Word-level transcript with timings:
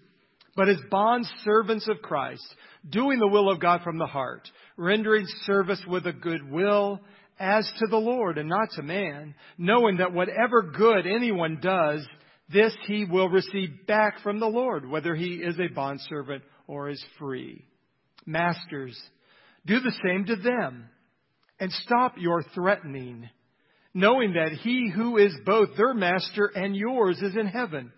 but 0.54 0.68
as 0.68 0.78
bond 0.90 1.26
servants 1.44 1.88
of 1.88 2.02
Christ, 2.02 2.44
doing 2.88 3.18
the 3.18 3.28
will 3.28 3.50
of 3.50 3.60
God 3.60 3.82
from 3.82 3.98
the 3.98 4.06
heart, 4.06 4.48
rendering 4.76 5.26
service 5.44 5.82
with 5.88 6.06
a 6.06 6.12
good 6.12 6.48
will 6.50 7.00
as 7.40 7.68
to 7.78 7.86
the 7.86 7.96
Lord 7.96 8.36
and 8.36 8.48
not 8.48 8.68
to 8.76 8.82
man, 8.82 9.34
knowing 9.56 9.96
that 9.96 10.12
whatever 10.12 10.62
good 10.62 11.06
anyone 11.06 11.58
does, 11.60 12.06
this 12.52 12.76
he 12.86 13.06
will 13.06 13.30
receive 13.30 13.86
back 13.86 14.20
from 14.22 14.38
the 14.38 14.46
Lord, 14.46 14.88
whether 14.88 15.14
he 15.14 15.36
is 15.36 15.58
a 15.58 15.74
bondservant 15.74 16.44
or 16.66 16.90
is 16.90 17.02
free. 17.18 17.64
Masters, 18.26 19.00
do 19.66 19.80
the 19.80 19.96
same 20.04 20.26
to 20.26 20.36
them 20.36 20.88
and 21.58 21.72
stop 21.72 22.14
your 22.18 22.42
threatening, 22.54 23.28
knowing 23.94 24.34
that 24.34 24.52
he 24.52 24.90
who 24.94 25.16
is 25.16 25.34
both 25.46 25.70
their 25.76 25.94
master 25.94 26.46
and 26.54 26.76
yours 26.76 27.18
is 27.22 27.36
in 27.36 27.46
heaven, 27.46 27.90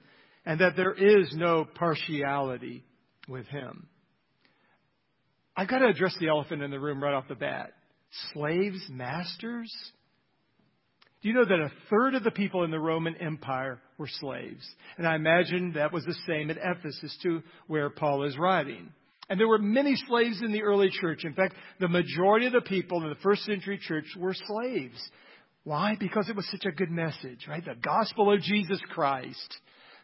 and 0.46 0.60
that 0.60 0.76
there 0.76 0.92
is 0.92 1.32
no 1.36 1.64
partiality 1.64 2.84
with 3.28 3.46
him. 3.46 3.88
I've 5.56 5.68
got 5.68 5.78
to 5.78 5.88
address 5.88 6.16
the 6.20 6.28
elephant 6.28 6.62
in 6.62 6.70
the 6.70 6.80
room 6.80 7.02
right 7.02 7.14
off 7.14 7.28
the 7.28 7.34
bat. 7.34 7.72
Slaves, 8.32 8.86
masters? 8.90 9.72
Do 11.22 11.28
you 11.28 11.34
know 11.34 11.44
that 11.44 11.60
a 11.60 11.72
third 11.88 12.14
of 12.14 12.24
the 12.24 12.30
people 12.32 12.64
in 12.64 12.70
the 12.70 12.80
Roman 12.80 13.16
Empire 13.16 13.80
were 13.96 14.08
slaves? 14.08 14.68
And 14.98 15.06
I 15.06 15.14
imagine 15.14 15.74
that 15.74 15.92
was 15.92 16.04
the 16.04 16.16
same 16.26 16.50
at 16.50 16.58
Ephesus 16.60 17.16
too, 17.22 17.42
where 17.68 17.90
Paul 17.90 18.24
is 18.24 18.36
writing. 18.36 18.92
And 19.30 19.38
there 19.38 19.48
were 19.48 19.58
many 19.58 19.94
slaves 20.08 20.42
in 20.42 20.52
the 20.52 20.62
early 20.64 20.90
church. 20.90 21.24
In 21.24 21.32
fact, 21.32 21.54
the 21.78 21.88
majority 21.88 22.46
of 22.46 22.52
the 22.52 22.60
people 22.60 23.02
in 23.02 23.08
the 23.08 23.14
first 23.22 23.44
century 23.44 23.78
church 23.80 24.04
were 24.18 24.34
slaves. 24.34 25.00
Why? 25.64 25.96
Because 25.98 26.28
it 26.28 26.36
was 26.36 26.50
such 26.50 26.66
a 26.66 26.72
good 26.72 26.90
message, 26.90 27.46
right? 27.48 27.64
The 27.64 27.76
gospel 27.80 28.32
of 28.32 28.42
Jesus 28.42 28.80
Christ 28.90 29.56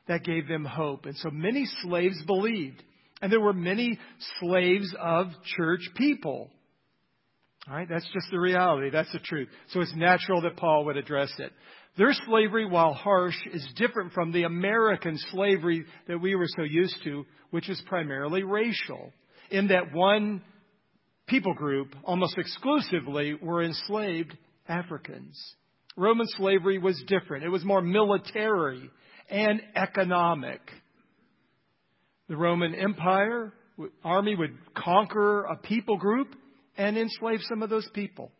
that 0.07 0.23
gave 0.23 0.47
them 0.47 0.65
hope. 0.65 1.05
And 1.05 1.17
so 1.17 1.31
many 1.31 1.67
slaves 1.83 2.23
believed. 2.27 2.83
And 3.21 3.33
there 3.33 3.41
were 3.41 3.53
many 3.53 3.99
slaves 4.41 4.95
of 4.99 5.27
church 5.57 5.91
people. 5.97 6.51
All 7.67 7.75
right, 7.75 7.89
that's 7.89 8.09
just 8.15 8.31
the 8.31 8.39
reality. 8.39 8.91
That's 8.91 9.13
the 9.13 9.19
truth. 9.19 9.49
So 9.71 9.81
it's 9.81 9.95
natural 9.95 10.41
that 10.43 10.57
Paul 10.57 10.85
would 10.87 10.97
address 10.97 11.33
it. 11.39 11.53
Their 11.99 12.13
slavery, 12.27 12.65
while 12.65 12.95
harsh, 12.95 13.37
is 13.53 13.67
different 13.77 14.13
from 14.13 14.33
the 14.33 14.45
American 14.45 15.19
slavery 15.33 15.85
that 16.07 16.19
we 16.19 16.35
were 16.35 16.47
so 16.57 16.63
used 16.63 16.97
to, 17.05 17.27
which 17.51 17.69
is 17.69 17.83
primarily 17.87 18.43
racial, 18.43 19.13
in 19.51 19.69
that 19.69 19.93
one 19.93 20.43
people 21.27 21.55
group, 21.55 21.95
almost 22.05 22.39
exclusively, 22.39 23.35
were 23.35 23.63
enslaved 23.63 24.37
Africans. 24.69 25.39
Roman 25.97 26.27
slavery 26.37 26.79
was 26.79 27.03
different. 27.09 27.45
It 27.45 27.49
was 27.49 27.65
more 27.65 27.83
military 27.83 28.89
and 29.29 29.61
economic. 29.75 30.61
The 32.29 32.37
Roman 32.37 32.75
Empire 32.75 33.53
army 34.05 34.35
would 34.35 34.57
conquer 34.75 35.45
a 35.45 35.57
people 35.57 35.97
group 35.97 36.35
and 36.78 36.97
enslave 36.97 37.41
some 37.49 37.62
of 37.62 37.69
those 37.69 37.89
people. 37.93 38.31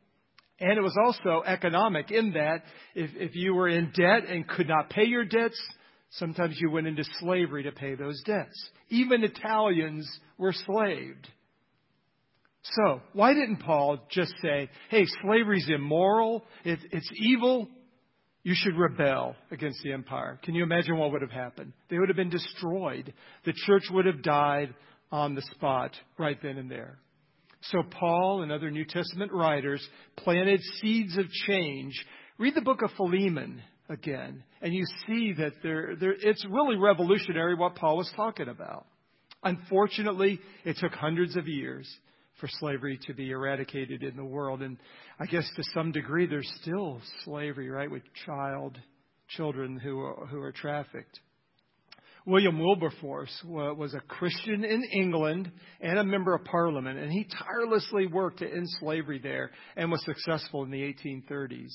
And 0.61 0.79
it 0.79 0.83
was 0.83 0.97
also 1.05 1.43
economic 1.45 2.11
in 2.11 2.33
that 2.33 2.63
if, 2.95 3.11
if 3.15 3.37
you 3.37 3.55
were 3.55 3.69
in 3.69 3.93
debt 3.95 4.29
and 4.29 4.49
could 4.49 4.69
not 4.69 4.91
pay 4.91 5.05
your 5.05 5.25
debts, 5.25 5.61
sometimes 6.13 6.57
you 6.59 6.71
went 6.71 6.87
into 6.87 7.05
slavery 7.21 7.65
to 7.65 7.73
pay 7.73 7.95
those 7.95 8.21
debts. 8.25 8.71
Even 8.89 9.23
Italians 9.23 10.09
were 10.37 10.53
slaved. 10.53 11.29
So, 12.63 13.01
why 13.13 13.35
didn't 13.35 13.59
Paul 13.59 13.99
just 14.11 14.33
say, 14.43 14.69
hey, 14.91 15.05
slavery's 15.23 15.69
immoral, 15.69 16.45
it, 16.65 16.81
it's 16.91 17.11
evil, 17.17 17.69
you 18.43 18.55
should 18.57 18.77
rebel 18.77 19.37
against 19.51 19.81
the 19.83 19.93
empire? 19.93 20.39
Can 20.43 20.55
you 20.55 20.65
imagine 20.65 20.97
what 20.97 21.13
would 21.13 21.23
have 21.23 21.31
happened? 21.31 21.73
They 21.89 21.99
would 21.99 22.09
have 22.09 22.17
been 22.17 22.31
destroyed. 22.31 23.13
The 23.45 23.55
church 23.67 23.85
would 23.91 24.07
have 24.07 24.23
died 24.23 24.75
on 25.13 25.35
the 25.35 25.43
spot 25.43 25.93
right 26.19 26.39
then 26.43 26.59
and 26.59 26.71
there. 26.71 26.99
So 27.63 27.83
Paul 27.83 28.43
and 28.43 28.53
other 28.53 28.71
New 28.71 28.85
Testament 28.85 29.33
writers 29.33 29.87
planted 30.17 30.61
seeds 30.81 31.17
of 31.17 31.29
change. 31.47 31.93
Read 32.39 32.55
the 32.55 32.63
book 32.63 32.83
of 32.83 32.91
Philemon 32.97 33.63
again, 33.89 34.45
and 34.63 34.73
you 34.73 34.85
see 35.07 35.33
that 35.39 35.55
there, 35.63 35.97
there, 35.97 36.15
it's 36.19 36.45
really 36.49 36.77
revolutionary 36.77 37.55
what 37.55 37.75
Paul 37.75 37.97
was 37.97 38.13
talking 38.15 38.49
about. 38.49 38.87
Unfortunately, 39.43 40.41
it 40.65 40.77
took 40.79 40.93
hundreds 40.93 41.37
of 41.37 41.49
years 41.49 41.89
for 42.41 42.49
slavery 42.61 42.99
to 43.07 43.15
be 43.15 43.31
eradicated 43.31 44.03
in 44.03 44.17
the 44.17 44.25
world. 44.25 44.63
And 44.63 44.79
I 45.19 45.27
guess 45.27 45.49
to 45.57 45.63
some 45.75 45.93
degree, 45.93 46.27
there's 46.27 46.51
still 46.63 47.01
slavery, 47.25 47.69
right, 47.69 47.91
with 47.91 48.03
child, 48.27 48.79
children 49.29 49.79
who 49.79 50.01
are, 50.01 50.27
who 50.27 50.41
are 50.41 50.53
trafficked. 50.53 51.19
William 52.29 52.59
Wilberforce 52.59 53.43
was 53.47 53.95
a 53.95 54.01
Christian 54.01 54.63
in 54.63 54.85
England 54.93 55.51
and 55.81 55.99
a 55.99 56.05
member 56.05 56.35
of 56.35 56.45
parliament, 56.45 56.99
and 56.99 57.11
he 57.11 57.25
tirelessly 57.25 58.07
worked 58.07 58.41
to 58.41 58.47
end 58.47 58.67
slavery 58.81 59.19
there 59.19 59.51
and 59.77 59.91
was 59.91 60.05
successful 60.05 60.63
in 60.63 60.71
the 60.71 60.83
1830s. 60.83 61.73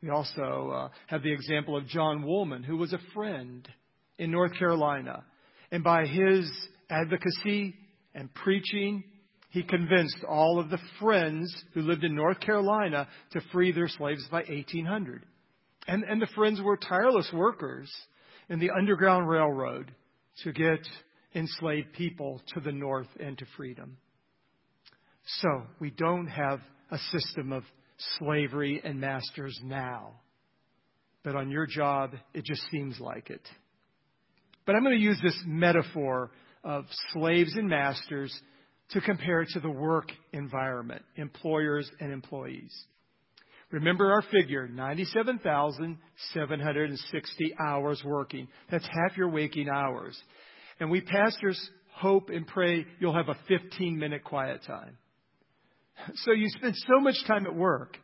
We 0.00 0.10
also 0.10 0.70
uh, 0.72 0.88
have 1.08 1.24
the 1.24 1.32
example 1.32 1.76
of 1.76 1.88
John 1.88 2.22
Woolman, 2.22 2.62
who 2.62 2.76
was 2.76 2.92
a 2.92 3.00
friend 3.14 3.68
in 4.16 4.30
North 4.30 4.56
Carolina. 4.56 5.24
And 5.72 5.82
by 5.82 6.06
his 6.06 6.48
advocacy 6.88 7.74
and 8.14 8.32
preaching, 8.32 9.02
he 9.50 9.64
convinced 9.64 10.18
all 10.28 10.60
of 10.60 10.70
the 10.70 10.78
friends 11.00 11.52
who 11.74 11.82
lived 11.82 12.04
in 12.04 12.14
North 12.14 12.38
Carolina 12.38 13.08
to 13.32 13.40
free 13.52 13.72
their 13.72 13.88
slaves 13.88 14.24
by 14.30 14.44
1800. 14.48 15.24
And, 15.88 16.04
and 16.04 16.22
the 16.22 16.28
friends 16.36 16.60
were 16.62 16.76
tireless 16.76 17.28
workers 17.34 17.92
in 18.48 18.58
the 18.58 18.70
Underground 18.70 19.28
Railroad 19.28 19.92
to 20.44 20.52
get 20.52 20.80
enslaved 21.34 21.92
people 21.92 22.40
to 22.54 22.60
the 22.60 22.72
north 22.72 23.08
and 23.18 23.36
to 23.38 23.46
freedom. 23.56 23.96
So 25.40 25.62
we 25.80 25.90
don't 25.90 26.26
have 26.26 26.60
a 26.90 26.98
system 26.98 27.52
of 27.52 27.64
slavery 28.18 28.80
and 28.84 29.00
masters 29.00 29.58
now. 29.62 30.14
But 31.22 31.36
on 31.36 31.50
your 31.50 31.66
job, 31.66 32.14
it 32.34 32.44
just 32.44 32.62
seems 32.70 32.98
like 32.98 33.30
it. 33.30 33.46
But 34.66 34.74
I'm 34.74 34.82
going 34.82 34.96
to 34.96 35.02
use 35.02 35.20
this 35.22 35.40
metaphor 35.46 36.30
of 36.64 36.84
slaves 37.12 37.54
and 37.54 37.68
masters 37.68 38.36
to 38.90 39.00
compare 39.00 39.42
it 39.42 39.48
to 39.50 39.60
the 39.60 39.70
work 39.70 40.10
environment, 40.32 41.02
employers 41.16 41.90
and 42.00 42.12
employees. 42.12 42.72
Remember 43.72 44.12
our 44.12 44.22
figure 44.30 44.68
97,760 44.68 47.54
hours 47.58 48.00
working. 48.04 48.46
That's 48.70 48.86
half 48.86 49.16
your 49.16 49.30
waking 49.30 49.70
hours. 49.70 50.20
And 50.78 50.90
we 50.90 51.00
pastors 51.00 51.58
hope 51.94 52.28
and 52.28 52.46
pray 52.46 52.84
you'll 53.00 53.14
have 53.14 53.30
a 53.30 53.36
15 53.48 53.98
minute 53.98 54.24
quiet 54.24 54.60
time. 54.66 54.98
So 56.16 56.32
you 56.32 56.50
spend 56.50 56.76
so 56.76 57.00
much 57.00 57.16
time 57.26 57.46
at 57.46 57.54
work. 57.54 57.96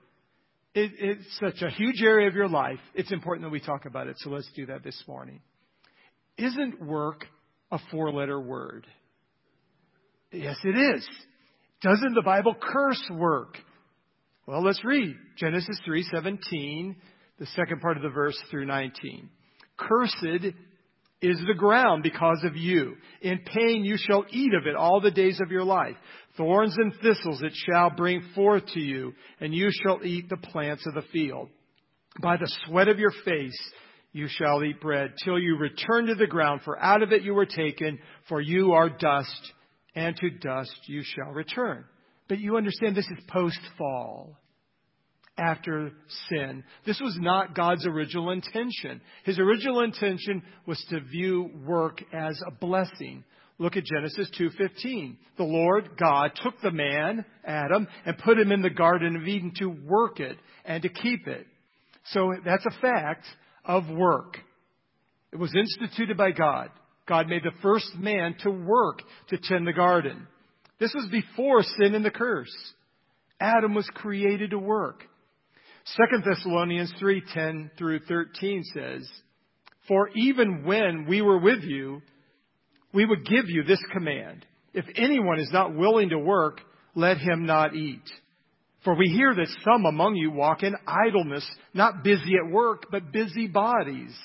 it, 0.74 0.92
it's 0.98 1.38
such 1.38 1.60
a 1.62 1.70
huge 1.70 2.02
area 2.02 2.28
of 2.28 2.34
your 2.34 2.48
life, 2.48 2.80
it's 2.94 3.12
important 3.12 3.44
that 3.44 3.50
we 3.50 3.60
talk 3.60 3.84
about 3.84 4.06
it. 4.06 4.16
So 4.18 4.30
let's 4.30 4.50
do 4.56 4.64
that 4.66 4.82
this 4.82 5.04
morning. 5.06 5.42
Isn't 6.38 6.82
work 6.82 7.26
a 7.70 7.78
four 7.90 8.10
letter 8.12 8.40
word? 8.40 8.86
Yes, 10.32 10.56
it 10.64 10.78
is. 10.96 11.06
Doesn't 11.82 12.14
the 12.14 12.22
Bible 12.22 12.56
curse 12.60 13.10
work? 13.12 13.58
Well, 14.48 14.62
let's 14.62 14.82
read 14.82 15.14
Genesis 15.36 15.78
3:17, 15.86 16.96
the 17.38 17.44
second 17.48 17.82
part 17.82 17.98
of 17.98 18.02
the 18.02 18.08
verse 18.08 18.42
through 18.50 18.64
19. 18.64 19.28
Cursed 19.76 20.54
is 21.20 21.38
the 21.46 21.54
ground 21.54 22.02
because 22.02 22.42
of 22.44 22.56
you. 22.56 22.96
In 23.20 23.40
pain 23.40 23.84
you 23.84 23.98
shall 23.98 24.24
eat 24.30 24.54
of 24.54 24.66
it 24.66 24.74
all 24.74 25.02
the 25.02 25.10
days 25.10 25.38
of 25.42 25.50
your 25.50 25.64
life. 25.64 25.98
Thorns 26.38 26.74
and 26.78 26.94
thistles 26.94 27.42
it 27.42 27.52
shall 27.66 27.90
bring 27.90 28.22
forth 28.34 28.64
to 28.68 28.80
you, 28.80 29.12
and 29.38 29.52
you 29.52 29.68
shall 29.82 30.00
eat 30.02 30.30
the 30.30 30.38
plants 30.38 30.86
of 30.86 30.94
the 30.94 31.02
field. 31.12 31.50
By 32.22 32.38
the 32.38 32.50
sweat 32.64 32.88
of 32.88 32.98
your 32.98 33.12
face 33.26 33.72
you 34.12 34.28
shall 34.28 34.64
eat 34.64 34.80
bread 34.80 35.12
till 35.26 35.38
you 35.38 35.58
return 35.58 36.06
to 36.06 36.14
the 36.14 36.26
ground, 36.26 36.62
for 36.62 36.82
out 36.82 37.02
of 37.02 37.12
it 37.12 37.20
you 37.20 37.34
were 37.34 37.44
taken, 37.44 37.98
for 38.30 38.40
you 38.40 38.72
are 38.72 38.88
dust, 38.88 39.52
and 39.94 40.16
to 40.16 40.30
dust 40.30 40.74
you 40.86 41.02
shall 41.02 41.32
return. 41.32 41.84
But 42.28 42.38
you 42.38 42.56
understand 42.56 42.94
this 42.94 43.06
is 43.06 43.24
post 43.28 43.60
fall 43.76 44.38
after 45.38 45.92
sin. 46.28 46.64
This 46.84 47.00
was 47.00 47.16
not 47.20 47.54
God's 47.54 47.86
original 47.86 48.30
intention. 48.30 49.00
His 49.24 49.38
original 49.38 49.80
intention 49.80 50.42
was 50.66 50.84
to 50.90 51.00
view 51.00 51.50
work 51.64 52.02
as 52.12 52.40
a 52.46 52.50
blessing. 52.50 53.24
Look 53.58 53.76
at 53.76 53.84
Genesis 53.84 54.30
2:15. 54.38 55.18
The 55.36 55.44
Lord 55.44 55.96
God 55.96 56.32
took 56.36 56.60
the 56.60 56.70
man, 56.70 57.24
Adam, 57.44 57.88
and 58.04 58.18
put 58.18 58.38
him 58.38 58.52
in 58.52 58.62
the 58.62 58.70
garden 58.70 59.16
of 59.16 59.26
Eden 59.26 59.52
to 59.56 59.68
work 59.68 60.20
it 60.20 60.38
and 60.64 60.82
to 60.82 60.88
keep 60.88 61.26
it. 61.26 61.46
So 62.06 62.34
that's 62.44 62.66
a 62.66 62.80
fact 62.80 63.26
of 63.64 63.88
work. 63.90 64.38
It 65.32 65.36
was 65.36 65.54
instituted 65.54 66.16
by 66.16 66.30
God. 66.32 66.70
God 67.06 67.28
made 67.28 67.42
the 67.42 67.52
first 67.62 67.96
man 67.96 68.34
to 68.40 68.50
work 68.50 69.02
to 69.28 69.38
tend 69.38 69.66
the 69.66 69.72
garden. 69.72 70.26
This 70.78 70.94
was 70.94 71.08
before 71.10 71.62
sin 71.62 71.94
and 71.94 72.04
the 72.04 72.10
curse. 72.10 72.54
Adam 73.40 73.74
was 73.74 73.88
created 73.94 74.50
to 74.50 74.58
work. 74.58 75.02
2 75.96 76.22
Thessalonians 76.24 76.92
3:10 77.00 77.70
through 77.76 78.00
13 78.00 78.62
says, 78.74 79.10
"For 79.86 80.10
even 80.14 80.64
when 80.64 81.06
we 81.06 81.22
were 81.22 81.38
with 81.38 81.62
you, 81.64 82.02
we 82.92 83.04
would 83.04 83.24
give 83.24 83.48
you 83.48 83.62
this 83.62 83.82
command: 83.92 84.44
if 84.74 84.84
anyone 84.96 85.38
is 85.38 85.52
not 85.52 85.74
willing 85.74 86.10
to 86.10 86.18
work, 86.18 86.60
let 86.94 87.18
him 87.18 87.46
not 87.46 87.74
eat. 87.74 88.02
For 88.84 88.94
we 88.94 89.06
hear 89.08 89.34
that 89.34 89.48
some 89.64 89.86
among 89.86 90.16
you 90.16 90.30
walk 90.30 90.62
in 90.62 90.74
idleness, 90.86 91.48
not 91.74 92.04
busy 92.04 92.34
at 92.36 92.50
work, 92.50 92.86
but 92.90 93.12
busy 93.12 93.46
bodies. 93.46 94.16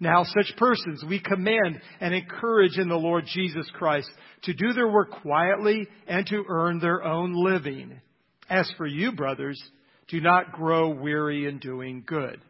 Now 0.00 0.24
such 0.24 0.56
persons 0.56 1.04
we 1.06 1.20
command 1.20 1.80
and 2.00 2.14
encourage 2.14 2.78
in 2.78 2.88
the 2.88 2.96
Lord 2.96 3.26
Jesus 3.26 3.70
Christ 3.74 4.10
to 4.44 4.54
do 4.54 4.72
their 4.72 4.88
work 4.88 5.10
quietly 5.22 5.86
and 6.08 6.26
to 6.26 6.44
earn 6.48 6.80
their 6.80 7.04
own 7.04 7.34
living. 7.34 8.00
As 8.48 8.70
for 8.78 8.86
you, 8.86 9.12
brothers, 9.12 9.62
do 10.08 10.20
not 10.20 10.52
grow 10.52 10.88
weary 10.88 11.46
in 11.46 11.58
doing 11.58 12.02
good. 12.06 12.40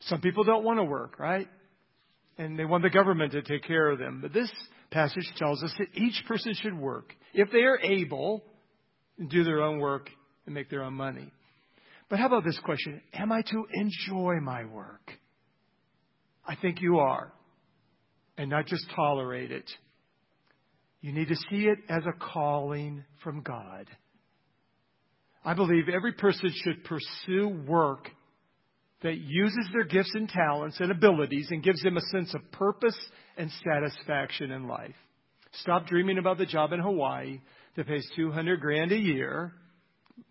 Some 0.00 0.22
people 0.22 0.44
don't 0.44 0.64
want 0.64 0.78
to 0.78 0.84
work, 0.84 1.18
right? 1.18 1.48
And 2.38 2.58
they 2.58 2.64
want 2.64 2.82
the 2.82 2.90
government 2.90 3.32
to 3.32 3.42
take 3.42 3.64
care 3.64 3.90
of 3.90 3.98
them. 3.98 4.20
But 4.22 4.32
this 4.32 4.50
passage 4.90 5.30
tells 5.36 5.62
us 5.62 5.72
that 5.78 5.88
each 5.94 6.24
person 6.26 6.54
should 6.54 6.76
work, 6.76 7.14
if 7.34 7.50
they 7.52 7.62
are 7.62 7.78
able, 7.78 8.42
do 9.28 9.44
their 9.44 9.60
own 9.60 9.78
work 9.78 10.08
and 10.46 10.54
make 10.54 10.70
their 10.70 10.82
own 10.82 10.94
money. 10.94 11.30
But 12.08 12.18
how 12.18 12.26
about 12.26 12.44
this 12.44 12.58
question? 12.64 13.02
Am 13.12 13.32
I 13.32 13.42
to 13.42 13.66
enjoy 13.72 14.40
my 14.40 14.64
work? 14.64 15.12
I 16.46 16.56
think 16.56 16.80
you 16.80 16.98
are. 16.98 17.32
And 18.36 18.50
not 18.50 18.66
just 18.66 18.84
tolerate 18.94 19.52
it. 19.52 19.70
You 21.00 21.12
need 21.12 21.28
to 21.28 21.36
see 21.36 21.66
it 21.66 21.78
as 21.88 22.02
a 22.04 22.12
calling 22.18 23.04
from 23.22 23.42
God. 23.42 23.88
I 25.44 25.54
believe 25.54 25.88
every 25.88 26.12
person 26.12 26.50
should 26.64 26.84
pursue 26.84 27.48
work 27.68 28.08
that 29.02 29.18
uses 29.18 29.68
their 29.72 29.84
gifts 29.84 30.12
and 30.14 30.28
talents 30.28 30.80
and 30.80 30.90
abilities 30.90 31.48
and 31.50 31.62
gives 31.62 31.82
them 31.82 31.98
a 31.98 32.00
sense 32.10 32.34
of 32.34 32.50
purpose 32.52 32.96
and 33.36 33.50
satisfaction 33.62 34.50
in 34.50 34.66
life. 34.66 34.94
Stop 35.60 35.86
dreaming 35.86 36.18
about 36.18 36.38
the 36.38 36.46
job 36.46 36.72
in 36.72 36.80
Hawaii 36.80 37.40
that 37.76 37.86
pays 37.86 38.08
200 38.16 38.60
grand 38.60 38.90
a 38.92 38.98
year. 38.98 39.52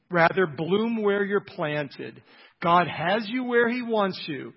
Rather, 0.09 0.47
bloom 0.47 1.03
where 1.03 1.23
you're 1.23 1.39
planted. 1.39 2.21
God 2.61 2.87
has 2.87 3.27
you 3.27 3.43
where 3.43 3.69
He 3.69 3.81
wants 3.83 4.19
you. 4.27 4.53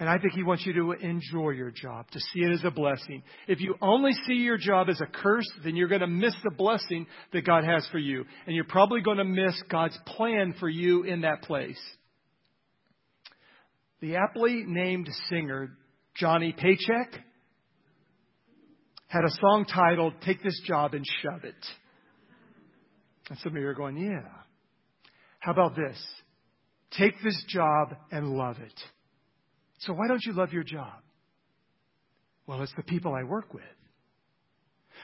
And 0.00 0.08
I 0.08 0.18
think 0.18 0.32
He 0.32 0.42
wants 0.42 0.66
you 0.66 0.72
to 0.72 0.92
enjoy 0.92 1.50
your 1.50 1.70
job, 1.70 2.10
to 2.10 2.18
see 2.18 2.40
it 2.40 2.52
as 2.52 2.64
a 2.64 2.70
blessing. 2.70 3.22
If 3.46 3.60
you 3.60 3.76
only 3.80 4.12
see 4.26 4.34
your 4.34 4.58
job 4.58 4.88
as 4.88 5.00
a 5.00 5.06
curse, 5.06 5.48
then 5.62 5.76
you're 5.76 5.88
going 5.88 6.00
to 6.00 6.08
miss 6.08 6.34
the 6.42 6.50
blessing 6.50 7.06
that 7.32 7.46
God 7.46 7.64
has 7.64 7.86
for 7.92 7.98
you. 7.98 8.24
And 8.46 8.56
you're 8.56 8.64
probably 8.64 9.02
going 9.02 9.18
to 9.18 9.24
miss 9.24 9.54
God's 9.70 9.96
plan 10.04 10.54
for 10.58 10.68
you 10.68 11.04
in 11.04 11.20
that 11.20 11.42
place. 11.42 11.80
The 14.00 14.16
aptly 14.16 14.64
named 14.66 15.08
singer, 15.30 15.76
Johnny 16.16 16.52
Paycheck, 16.52 17.20
had 19.06 19.24
a 19.24 19.30
song 19.40 19.64
titled, 19.72 20.14
Take 20.26 20.42
This 20.42 20.60
Job 20.66 20.94
and 20.94 21.04
Shove 21.22 21.44
It. 21.44 21.54
And 23.30 23.38
some 23.38 23.54
of 23.56 23.62
you 23.62 23.68
are 23.68 23.74
going, 23.74 23.96
yeah. 23.96 24.28
How 25.38 25.52
about 25.52 25.76
this? 25.76 26.04
Take 26.98 27.14
this 27.22 27.44
job 27.48 27.94
and 28.10 28.30
love 28.30 28.56
it. 28.58 28.80
So 29.86 29.92
why 29.92 30.08
don't 30.08 30.24
you 30.24 30.32
love 30.32 30.52
your 30.52 30.62
job? 30.62 31.00
Well, 32.46 32.62
it's 32.62 32.74
the 32.76 32.82
people 32.82 33.14
I 33.14 33.22
work 33.22 33.54
with. 33.54 33.62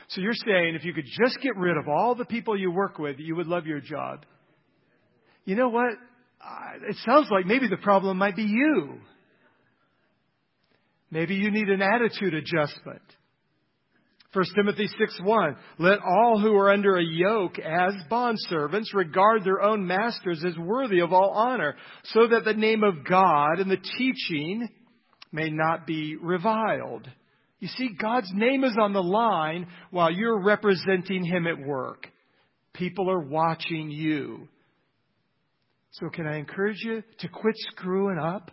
So 0.08 0.20
you're 0.20 0.32
saying 0.34 0.74
if 0.74 0.84
you 0.84 0.92
could 0.92 1.04
just 1.04 1.38
get 1.42 1.56
rid 1.56 1.76
of 1.76 1.88
all 1.88 2.14
the 2.14 2.24
people 2.24 2.58
you 2.58 2.70
work 2.70 2.98
with, 2.98 3.18
you 3.18 3.36
would 3.36 3.46
love 3.46 3.66
your 3.66 3.80
job. 3.80 4.24
You 5.44 5.56
know 5.56 5.68
what? 5.68 5.92
It 6.88 6.96
sounds 7.04 7.28
like 7.30 7.46
maybe 7.46 7.68
the 7.68 7.76
problem 7.76 8.18
might 8.18 8.36
be 8.36 8.44
you. 8.44 8.98
Maybe 11.10 11.34
you 11.34 11.50
need 11.50 11.68
an 11.68 11.82
attitude 11.82 12.34
adjustment. 12.34 13.02
1 14.32 14.44
Timothy 14.54 14.86
6:1 14.86 15.56
Let 15.78 15.98
all 16.00 16.38
who 16.38 16.54
are 16.54 16.70
under 16.70 16.96
a 16.96 17.04
yoke 17.04 17.58
as 17.58 17.94
bondservants 18.08 18.94
regard 18.94 19.42
their 19.42 19.60
own 19.60 19.86
masters 19.86 20.44
as 20.44 20.56
worthy 20.56 21.00
of 21.00 21.12
all 21.12 21.30
honor, 21.30 21.76
so 22.04 22.28
that 22.28 22.44
the 22.44 22.54
name 22.54 22.84
of 22.84 23.04
God 23.04 23.58
and 23.58 23.68
the 23.68 23.82
teaching 23.98 24.68
may 25.32 25.50
not 25.50 25.84
be 25.84 26.16
reviled. 26.16 27.08
You 27.58 27.68
see, 27.68 27.90
God's 28.00 28.30
name 28.32 28.62
is 28.62 28.76
on 28.80 28.92
the 28.92 29.02
line 29.02 29.66
while 29.90 30.12
you're 30.12 30.42
representing 30.42 31.24
Him 31.24 31.46
at 31.48 31.58
work. 31.58 32.06
People 32.72 33.10
are 33.10 33.20
watching 33.20 33.90
you. 33.90 34.48
So 35.92 36.08
can 36.08 36.28
I 36.28 36.36
encourage 36.38 36.80
you 36.82 37.02
to 37.18 37.28
quit 37.28 37.56
screwing 37.72 38.18
up 38.18 38.52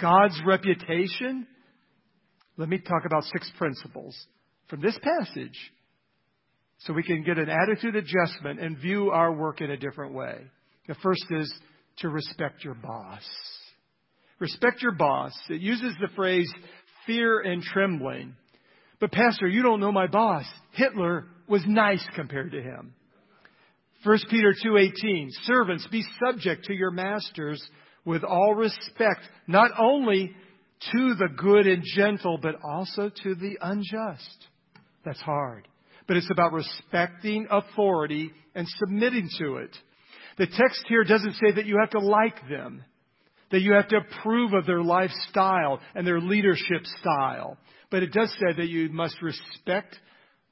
God's 0.00 0.40
reputation? 0.46 1.48
Let 2.56 2.68
me 2.68 2.78
talk 2.78 3.04
about 3.04 3.24
six 3.24 3.50
principles 3.58 4.16
from 4.68 4.80
this 4.80 4.98
passage 5.02 5.58
so 6.78 6.92
we 6.92 7.02
can 7.02 7.24
get 7.24 7.38
an 7.38 7.48
attitude 7.48 7.96
adjustment 7.96 8.60
and 8.60 8.78
view 8.78 9.10
our 9.10 9.32
work 9.32 9.60
in 9.60 9.70
a 9.70 9.76
different 9.76 10.14
way. 10.14 10.38
The 10.86 10.94
first 11.02 11.24
is 11.30 11.52
to 11.98 12.08
respect 12.08 12.64
your 12.64 12.74
boss. 12.74 13.22
Respect 14.38 14.82
your 14.82 14.92
boss. 14.92 15.32
It 15.48 15.60
uses 15.60 15.94
the 16.00 16.08
phrase 16.14 16.50
fear 17.06 17.40
and 17.40 17.62
trembling. 17.62 18.34
But 19.00 19.12
pastor, 19.12 19.48
you 19.48 19.62
don't 19.62 19.80
know 19.80 19.92
my 19.92 20.06
boss. 20.06 20.44
Hitler 20.72 21.26
was 21.48 21.62
nice 21.66 22.04
compared 22.14 22.52
to 22.52 22.62
him. 22.62 22.94
1 24.04 24.18
Peter 24.30 24.54
2:18 24.64 25.28
Servants 25.42 25.86
be 25.88 26.04
subject 26.24 26.66
to 26.66 26.74
your 26.74 26.92
masters 26.92 27.60
with 28.04 28.22
all 28.22 28.54
respect 28.54 29.22
not 29.48 29.72
only 29.76 30.34
to 30.92 31.14
the 31.14 31.28
good 31.36 31.66
and 31.66 31.82
gentle 31.82 32.38
but 32.40 32.54
also 32.62 33.10
to 33.22 33.34
the 33.34 33.58
unjust. 33.60 34.46
That's 35.08 35.20
hard. 35.22 35.66
But 36.06 36.18
it's 36.18 36.30
about 36.30 36.52
respecting 36.52 37.46
authority 37.50 38.30
and 38.54 38.66
submitting 38.78 39.30
to 39.38 39.56
it. 39.56 39.74
The 40.36 40.46
text 40.46 40.84
here 40.86 41.02
doesn't 41.02 41.32
say 41.34 41.52
that 41.56 41.64
you 41.64 41.78
have 41.80 41.90
to 41.90 41.98
like 41.98 42.46
them, 42.50 42.84
that 43.50 43.62
you 43.62 43.72
have 43.72 43.88
to 43.88 43.96
approve 43.96 44.52
of 44.52 44.66
their 44.66 44.82
lifestyle 44.82 45.80
and 45.94 46.06
their 46.06 46.20
leadership 46.20 46.84
style. 47.00 47.56
But 47.90 48.02
it 48.02 48.12
does 48.12 48.30
say 48.32 48.54
that 48.58 48.68
you 48.68 48.90
must 48.90 49.16
respect 49.22 49.98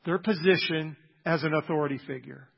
their 0.07 0.17
position 0.17 0.97
as 1.27 1.43
an 1.43 1.53
authority 1.53 2.01
figure. 2.07 2.49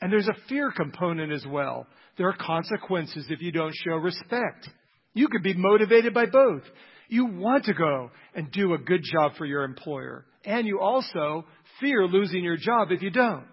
And 0.00 0.10
there's 0.10 0.28
a 0.28 0.48
fear 0.48 0.72
component 0.72 1.32
as 1.32 1.44
well. 1.46 1.86
There 2.16 2.28
are 2.30 2.36
consequences 2.36 3.26
if 3.28 3.42
you 3.42 3.52
don't 3.52 3.74
show 3.74 3.96
respect. 3.96 4.70
You 5.12 5.28
could 5.28 5.42
be 5.42 5.54
motivated 5.54 6.14
by 6.14 6.26
both. 6.26 6.62
You 7.08 7.26
want 7.26 7.64
to 7.64 7.74
go 7.74 8.10
and 8.34 8.50
do 8.50 8.72
a 8.72 8.78
good 8.78 9.02
job 9.02 9.32
for 9.36 9.44
your 9.44 9.64
employer. 9.64 10.24
And 10.44 10.66
you 10.66 10.80
also 10.80 11.44
fear 11.80 12.06
losing 12.06 12.44
your 12.44 12.56
job 12.56 12.90
if 12.90 13.02
you 13.02 13.10
don't. 13.10 13.46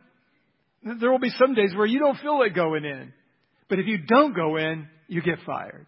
There 0.84 1.12
will 1.12 1.20
be 1.20 1.34
some 1.38 1.54
days 1.54 1.74
where 1.76 1.86
you 1.86 2.00
don't 2.00 2.18
feel 2.20 2.40
like 2.40 2.56
going 2.56 2.86
in. 2.86 3.14
But 3.70 3.80
if 3.80 3.88
you 3.88 4.00
don't 4.00 4.36
go 4.36 4.58
in, 4.58 4.88
you 5.08 5.22
get 5.22 5.40
fired. 5.46 5.86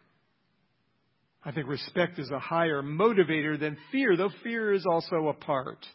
I 1.43 1.51
think 1.51 1.67
respect 1.67 2.19
is 2.19 2.31
a 2.31 2.39
higher 2.39 2.81
motivator 2.81 3.59
than 3.59 3.77
fear, 3.91 4.15
though 4.15 4.29
fear 4.43 4.71
is 4.73 4.85
also 4.85 5.27
a 5.27 5.33
part. 5.33 5.85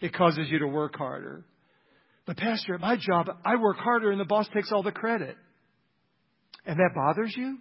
It 0.00 0.14
causes 0.14 0.48
you 0.50 0.60
to 0.60 0.66
work 0.66 0.96
harder. 0.96 1.44
But, 2.26 2.38
Pastor, 2.38 2.74
at 2.74 2.80
my 2.80 2.96
job, 2.96 3.28
I 3.44 3.56
work 3.56 3.76
harder 3.76 4.10
and 4.10 4.18
the 4.18 4.24
boss 4.24 4.48
takes 4.54 4.72
all 4.72 4.82
the 4.82 4.92
credit. 4.92 5.36
And 6.64 6.78
that 6.78 6.92
bothers 6.94 7.34
you? 7.36 7.58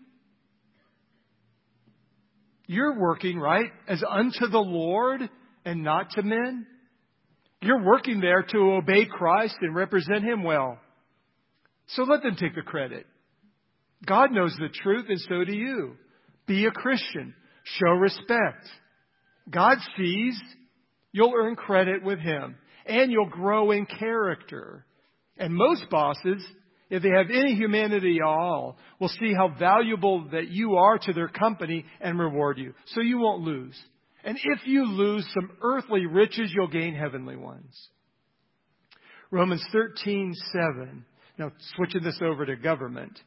You're 2.66 2.98
working, 2.98 3.38
right, 3.38 3.70
as 3.90 4.02
unto 4.10 4.48
the 4.48 4.60
Lord 4.60 5.30
and 5.66 5.84
not 5.84 6.12
to 6.12 6.24
men? 6.24 6.66
You're 7.64 7.84
working 7.84 8.20
there 8.20 8.44
to 8.44 8.58
obey 8.74 9.06
Christ 9.06 9.56
and 9.62 9.74
represent 9.74 10.24
Him 10.24 10.44
well. 10.44 10.78
So 11.88 12.04
let 12.04 12.22
them 12.22 12.36
take 12.36 12.56
the 12.56 12.62
credit. 12.62 13.06
God 14.06 14.32
knows 14.32 14.56
the 14.60 14.70
truth, 14.70 15.06
and 15.08 15.20
so 15.20 15.46
do 15.46 15.54
you. 15.54 15.96
Be 16.46 16.66
a 16.66 16.72
Christian. 16.72 17.34
Show 17.64 17.92
respect. 17.92 18.68
God 19.50 19.78
sees. 19.96 20.40
You'll 21.14 21.34
earn 21.36 21.56
credit 21.56 22.04
with 22.04 22.20
Him. 22.20 22.56
And 22.86 23.12
you'll 23.12 23.30
grow 23.30 23.72
in 23.72 23.86
character. 23.86 24.86
And 25.38 25.54
most 25.54 25.90
bosses, 25.90 26.44
if 26.90 27.02
they 27.02 27.10
have 27.10 27.30
any 27.30 27.56
humanity 27.56 28.18
at 28.22 28.28
all, 28.28 28.78
will 29.00 29.08
see 29.08 29.34
how 29.34 29.56
valuable 29.58 30.28
that 30.32 30.50
you 30.50 30.76
are 30.76 30.98
to 31.00 31.14
their 31.14 31.30
company 31.30 31.86
and 32.02 32.20
reward 32.20 32.58
you. 32.58 32.74
So 32.88 33.00
you 33.02 33.20
won't 33.20 33.42
lose. 33.42 33.82
And 34.24 34.38
if 34.42 34.66
you 34.66 34.86
lose 34.86 35.28
some 35.34 35.52
earthly 35.62 36.06
riches, 36.06 36.52
you'll 36.54 36.68
gain 36.68 36.96
heavenly 36.96 37.36
ones. 37.36 37.90
Romans 39.32 39.66
13:7. 39.74 41.04
Now 41.38 41.52
switching 41.76 42.04
this 42.04 42.22
over 42.22 42.46
to 42.46 42.56
government. 42.56 43.20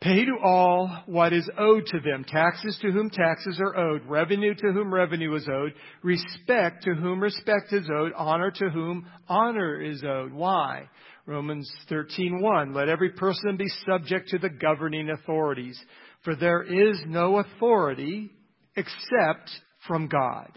Pay 0.00 0.26
to 0.26 0.36
all 0.42 0.88
what 1.06 1.32
is 1.32 1.48
owed 1.56 1.86
to 1.86 2.00
them. 2.00 2.24
Taxes 2.24 2.78
to 2.82 2.90
whom 2.90 3.08
taxes 3.08 3.58
are 3.60 3.76
owed. 3.76 4.04
Revenue 4.04 4.54
to 4.54 4.72
whom 4.72 4.92
revenue 4.92 5.34
is 5.34 5.48
owed. 5.48 5.72
Respect 6.02 6.82
to 6.84 6.94
whom 6.94 7.20
respect 7.20 7.72
is 7.72 7.88
owed. 7.90 8.12
Honor 8.14 8.50
to 8.50 8.68
whom 8.68 9.06
honor 9.28 9.80
is 9.80 10.04
owed. 10.04 10.32
Why? 10.32 10.88
Romans 11.24 11.72
13:1. 11.88 12.74
Let 12.74 12.88
every 12.88 13.10
person 13.10 13.56
be 13.56 13.68
subject 13.86 14.28
to 14.28 14.38
the 14.38 14.50
governing 14.50 15.08
authorities, 15.10 15.82
for 16.22 16.36
there 16.36 16.62
is 16.62 17.02
no 17.06 17.38
authority 17.38 18.30
except 18.76 19.50
from 19.86 20.08
God. 20.08 20.50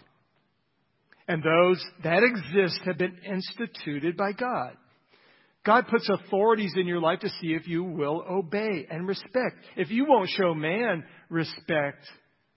And 1.28 1.42
those 1.42 1.84
that 2.02 2.22
exist 2.22 2.80
have 2.84 2.98
been 2.98 3.18
instituted 3.24 4.16
by 4.16 4.32
God. 4.32 4.76
God 5.64 5.86
puts 5.88 6.08
authorities 6.08 6.72
in 6.76 6.86
your 6.86 7.00
life 7.00 7.20
to 7.20 7.28
see 7.40 7.48
if 7.48 7.68
you 7.68 7.84
will 7.84 8.24
obey 8.28 8.86
and 8.90 9.06
respect. 9.06 9.56
If 9.76 9.90
you 9.90 10.06
won't 10.08 10.30
show 10.30 10.54
man 10.54 11.04
respect, 11.28 12.06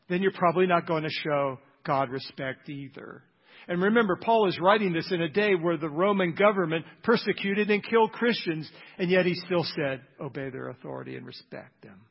then 0.10 0.22
you're 0.22 0.32
probably 0.32 0.68
not 0.68 0.88
going 0.88 1.04
to 1.04 1.10
show 1.10 1.60
God 1.86 2.10
respect 2.10 2.70
either. 2.70 3.22
And 3.68 3.82
remember, 3.82 4.18
Paul 4.18 4.48
is 4.48 4.60
writing 4.60 4.94
this 4.94 5.12
in 5.12 5.22
a 5.22 5.30
day 5.30 5.56
where 5.56 5.78
the 5.78 5.90
Roman 5.90 6.34
government 6.34 6.86
persecuted 7.04 7.70
and 7.70 7.84
killed 7.84 8.12
Christians, 8.12 8.70
and 8.98 9.10
yet 9.10 9.26
he 9.26 9.36
still 9.36 9.66
said, 9.76 10.02
obey 10.20 10.50
their 10.50 10.70
authority 10.70 11.16
and 11.16 11.26
respect 11.26 11.82
them. 11.82 12.02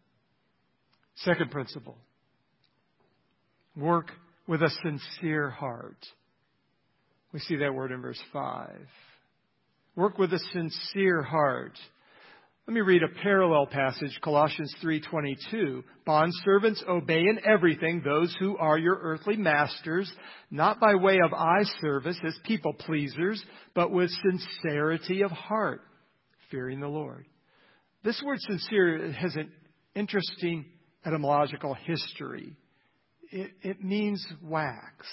Second 1.16 1.50
principle 1.50 1.96
work 3.76 4.10
with 4.52 4.62
a 4.62 4.70
sincere 4.82 5.48
heart. 5.48 5.96
We 7.32 7.40
see 7.40 7.56
that 7.56 7.72
word 7.72 7.90
in 7.90 8.02
verse 8.02 8.22
5. 8.34 8.68
Work 9.96 10.18
with 10.18 10.30
a 10.34 10.38
sincere 10.52 11.22
heart. 11.22 11.72
Let 12.66 12.74
me 12.74 12.82
read 12.82 13.02
a 13.02 13.22
parallel 13.22 13.64
passage, 13.64 14.20
Colossians 14.20 14.70
3:22. 14.82 15.82
Bondservants, 16.06 16.86
obey 16.86 17.20
in 17.20 17.40
everything 17.46 18.02
those 18.02 18.36
who 18.40 18.58
are 18.58 18.76
your 18.76 18.98
earthly 19.00 19.36
masters, 19.36 20.14
not 20.50 20.78
by 20.78 20.96
way 20.96 21.18
of 21.24 21.32
eye 21.32 21.64
service 21.80 22.20
as 22.22 22.38
people 22.44 22.74
pleasers, 22.74 23.42
but 23.72 23.90
with 23.90 24.10
sincerity 24.10 25.22
of 25.22 25.30
heart, 25.30 25.80
fearing 26.50 26.78
the 26.78 26.88
Lord. 26.88 27.24
This 28.02 28.22
word 28.22 28.38
sincere 28.40 29.12
has 29.12 29.34
an 29.34 29.50
interesting 29.94 30.66
etymological 31.06 31.72
history. 31.72 32.54
It, 33.32 33.50
it 33.62 33.82
means 33.82 34.24
wax. 34.42 35.06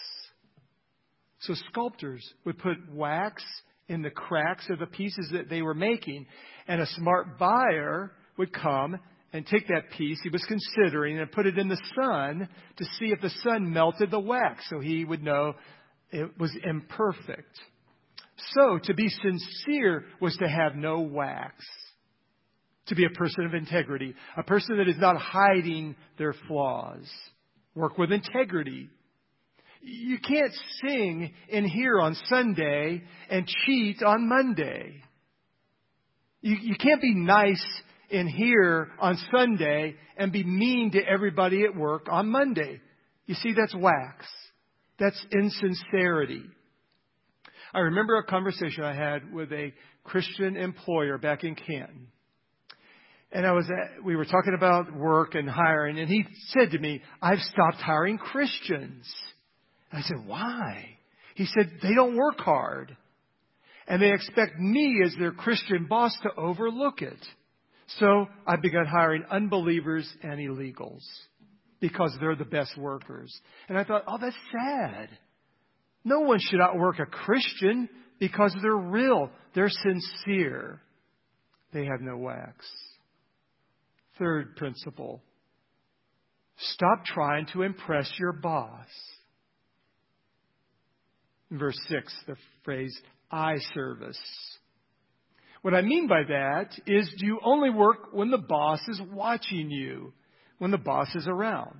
So 1.40 1.54
sculptors 1.70 2.22
would 2.46 2.60
put 2.60 2.78
wax 2.92 3.44
in 3.88 4.02
the 4.02 4.10
cracks 4.10 4.70
of 4.70 4.80
the 4.80 4.86
pieces 4.86 5.30
that 5.32 5.50
they 5.50 5.62
were 5.62 5.74
making. 5.74 6.28
And 6.68 6.82
a 6.82 6.86
smart 6.86 7.40
buyer 7.40 8.12
would 8.38 8.54
come 8.54 9.00
and 9.32 9.46
take 9.46 9.68
that 9.68 9.92
piece 9.98 10.20
he 10.24 10.30
was 10.30 10.44
considering 10.48 11.20
and 11.20 11.32
put 11.32 11.46
it 11.46 11.58
in 11.58 11.68
the 11.68 11.82
sun 11.96 12.50
to 12.78 12.86
see 12.98 13.06
if 13.06 13.22
the 13.22 13.30
sun 13.44 13.72
melted 13.72 14.12
the 14.12 14.20
wax 14.20 14.66
so 14.70 14.80
he 14.80 15.06
would 15.06 15.24
know 15.24 15.54
it 16.12 16.38
was 16.40 16.56
imperfect. 16.64 17.60
So 18.54 18.80
to 18.84 18.94
be 18.94 19.10
sincere 19.10 20.06
was 20.20 20.36
to 20.38 20.48
have 20.48 20.76
no 20.76 21.02
wax. 21.02 21.64
To 22.88 22.96
be 22.96 23.06
a 23.06 23.10
person 23.10 23.46
of 23.46 23.54
integrity, 23.54 24.16
a 24.36 24.42
person 24.42 24.78
that 24.78 24.88
is 24.88 24.98
not 24.98 25.18
hiding 25.18 25.96
their 26.18 26.34
flaws. 26.48 27.08
Work 27.80 27.98
with 27.98 28.12
integrity. 28.12 28.90
You 29.82 30.18
can't 30.20 30.52
sing 30.82 31.32
in 31.48 31.64
here 31.64 32.02
on 32.02 32.14
Sunday 32.28 33.02
and 33.30 33.48
cheat 33.66 34.04
on 34.04 34.28
Monday. 34.28 35.02
You, 36.42 36.58
you 36.62 36.76
can't 36.76 37.02
be 37.02 37.16
nice 37.16 37.66
in 38.10 38.28
here 38.28 38.90
on 39.00 39.18
Sunday 39.34 39.96
and 40.18 40.30
be 40.30 40.44
mean 40.44 40.92
to 40.92 41.00
everybody 41.02 41.64
at 41.64 41.74
work 41.74 42.08
on 42.12 42.28
Monday. 42.28 42.82
You 43.28 43.36
see, 43.36 43.54
that's 43.54 43.74
wax. 43.74 44.26
That's 45.00 45.26
insincerity. 45.32 46.44
I 47.74 47.80
remember 47.80 48.18
a 48.18 48.26
conversation 48.26 48.84
I 48.84 48.94
had 48.94 49.32
with 49.32 49.54
a 49.54 49.72
Christian 50.04 50.58
employer 50.58 51.18
back 51.18 51.46
in 51.46 51.56
Canton. 51.56 52.08
And 53.32 53.46
I 53.46 53.52
was 53.52 53.66
at, 53.70 54.04
we 54.04 54.16
were 54.16 54.26
talking 54.26 54.56
about 54.56 54.94
work 54.96 55.36
and 55.36 55.48
hiring, 55.48 56.00
and 56.00 56.10
he 56.10 56.26
said 56.48 56.72
to 56.72 56.80
me, 56.80 57.02
I've 57.22 57.40
stopped 57.40 57.78
hiring 57.78 58.18
Christians. 58.18 59.08
I 59.92 60.02
said, 60.02 60.18
why? 60.26 60.98
He 61.36 61.46
said, 61.46 61.72
they 61.82 61.94
don't 61.94 62.16
work 62.18 62.40
hard. 62.40 62.96
And 63.88 64.02
they 64.02 64.12
expect 64.12 64.58
me 64.60 65.02
as 65.06 65.16
their 65.18 65.32
Christian 65.32 65.86
boss 65.88 66.16
to 66.24 66.30
overlook 66.36 67.02
it. 67.02 67.20
So 68.00 68.28
I 68.46 68.56
begun 68.56 68.86
hiring 68.86 69.24
unbelievers 69.32 70.08
and 70.22 70.40
illegals 70.40 71.04
because 71.80 72.16
they're 72.20 72.36
the 72.36 72.46
best 72.46 72.78
workers. 72.78 73.36
And 73.68 73.78
I 73.78 73.84
thought, 73.84 74.04
oh, 74.08 74.18
that's 74.20 74.36
sad. 74.52 75.10
No 76.04 76.22
one 76.22 76.40
should 76.40 76.62
outwork 76.62 77.00
a 77.00 77.06
Christian 77.06 77.90
because 78.20 78.56
they're 78.62 78.76
real. 78.76 79.32
They're 79.56 79.70
sincere. 79.70 80.82
They 81.74 81.86
have 81.86 82.02
no 82.02 82.18
wax. 82.18 82.66
Third 84.20 84.56
principle. 84.58 85.24
Stop 86.58 87.06
trying 87.06 87.48
to 87.54 87.62
impress 87.62 88.12
your 88.20 88.34
boss. 88.34 88.88
In 91.50 91.58
verse 91.58 91.80
6, 91.88 92.14
the 92.28 92.36
phrase 92.64 92.96
eye 93.32 93.58
service. 93.74 94.20
What 95.62 95.74
I 95.74 95.82
mean 95.82 96.08
by 96.08 96.24
that 96.28 96.70
is 96.86 97.12
do 97.18 97.26
you 97.26 97.40
only 97.44 97.70
work 97.70 98.14
when 98.14 98.30
the 98.30 98.38
boss 98.38 98.80
is 98.88 99.02
watching 99.12 99.72
you, 99.72 100.14
when 100.58 100.72
the 100.72 100.78
boss 100.78 101.14
is 101.16 101.28
around? 101.28 101.80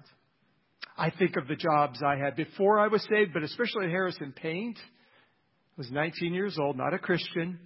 I 0.98 1.12
think 1.12 1.36
of 1.38 1.48
the 1.48 1.56
jobs 1.56 2.02
I 2.04 2.18
had 2.18 2.36
before 2.36 2.80
I 2.80 2.88
was 2.88 3.06
saved, 3.10 3.32
but 3.34 3.44
especially 3.44 3.86
at 3.86 3.92
Harrison 3.92 4.34
Paint. 4.34 4.78
I 4.78 5.78
was 5.78 5.92
19 5.92 6.34
years 6.34 6.58
old, 6.60 6.78
not 6.78 6.94
a 6.94 7.00
Christian. 7.00 7.60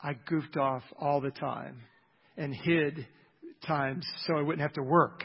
I 0.00 0.14
goofed 0.14 0.56
off 0.56 0.82
all 0.98 1.20
the 1.20 1.30
time 1.30 1.80
and 2.36 2.54
hid 2.54 3.06
times 3.66 4.06
so 4.26 4.36
I 4.36 4.42
wouldn't 4.42 4.62
have 4.62 4.74
to 4.74 4.82
work. 4.82 5.24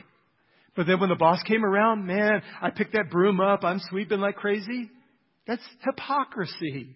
But 0.76 0.88
then 0.88 1.00
when 1.00 1.10
the 1.10 1.16
boss 1.16 1.42
came 1.44 1.66
around, 1.66 2.06
man, 2.06 2.42
I 2.62 2.70
picked 2.70 2.94
that 2.94 3.12
broom 3.12 3.40
up. 3.40 3.64
I'm 3.64 3.82
sweeping 3.90 4.20
like 4.20 4.36
crazy. 4.36 4.90
That's 5.46 5.64
hypocrisy. 5.84 6.96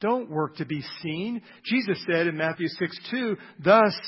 Don't 0.00 0.30
work 0.30 0.56
to 0.56 0.64
be 0.64 0.82
seen. 1.00 1.42
Jesus 1.64 2.04
said 2.06 2.26
in 2.26 2.36
Matthew 2.36 2.68
6 2.68 2.98
2, 3.10 3.36
Thus, 3.64 3.98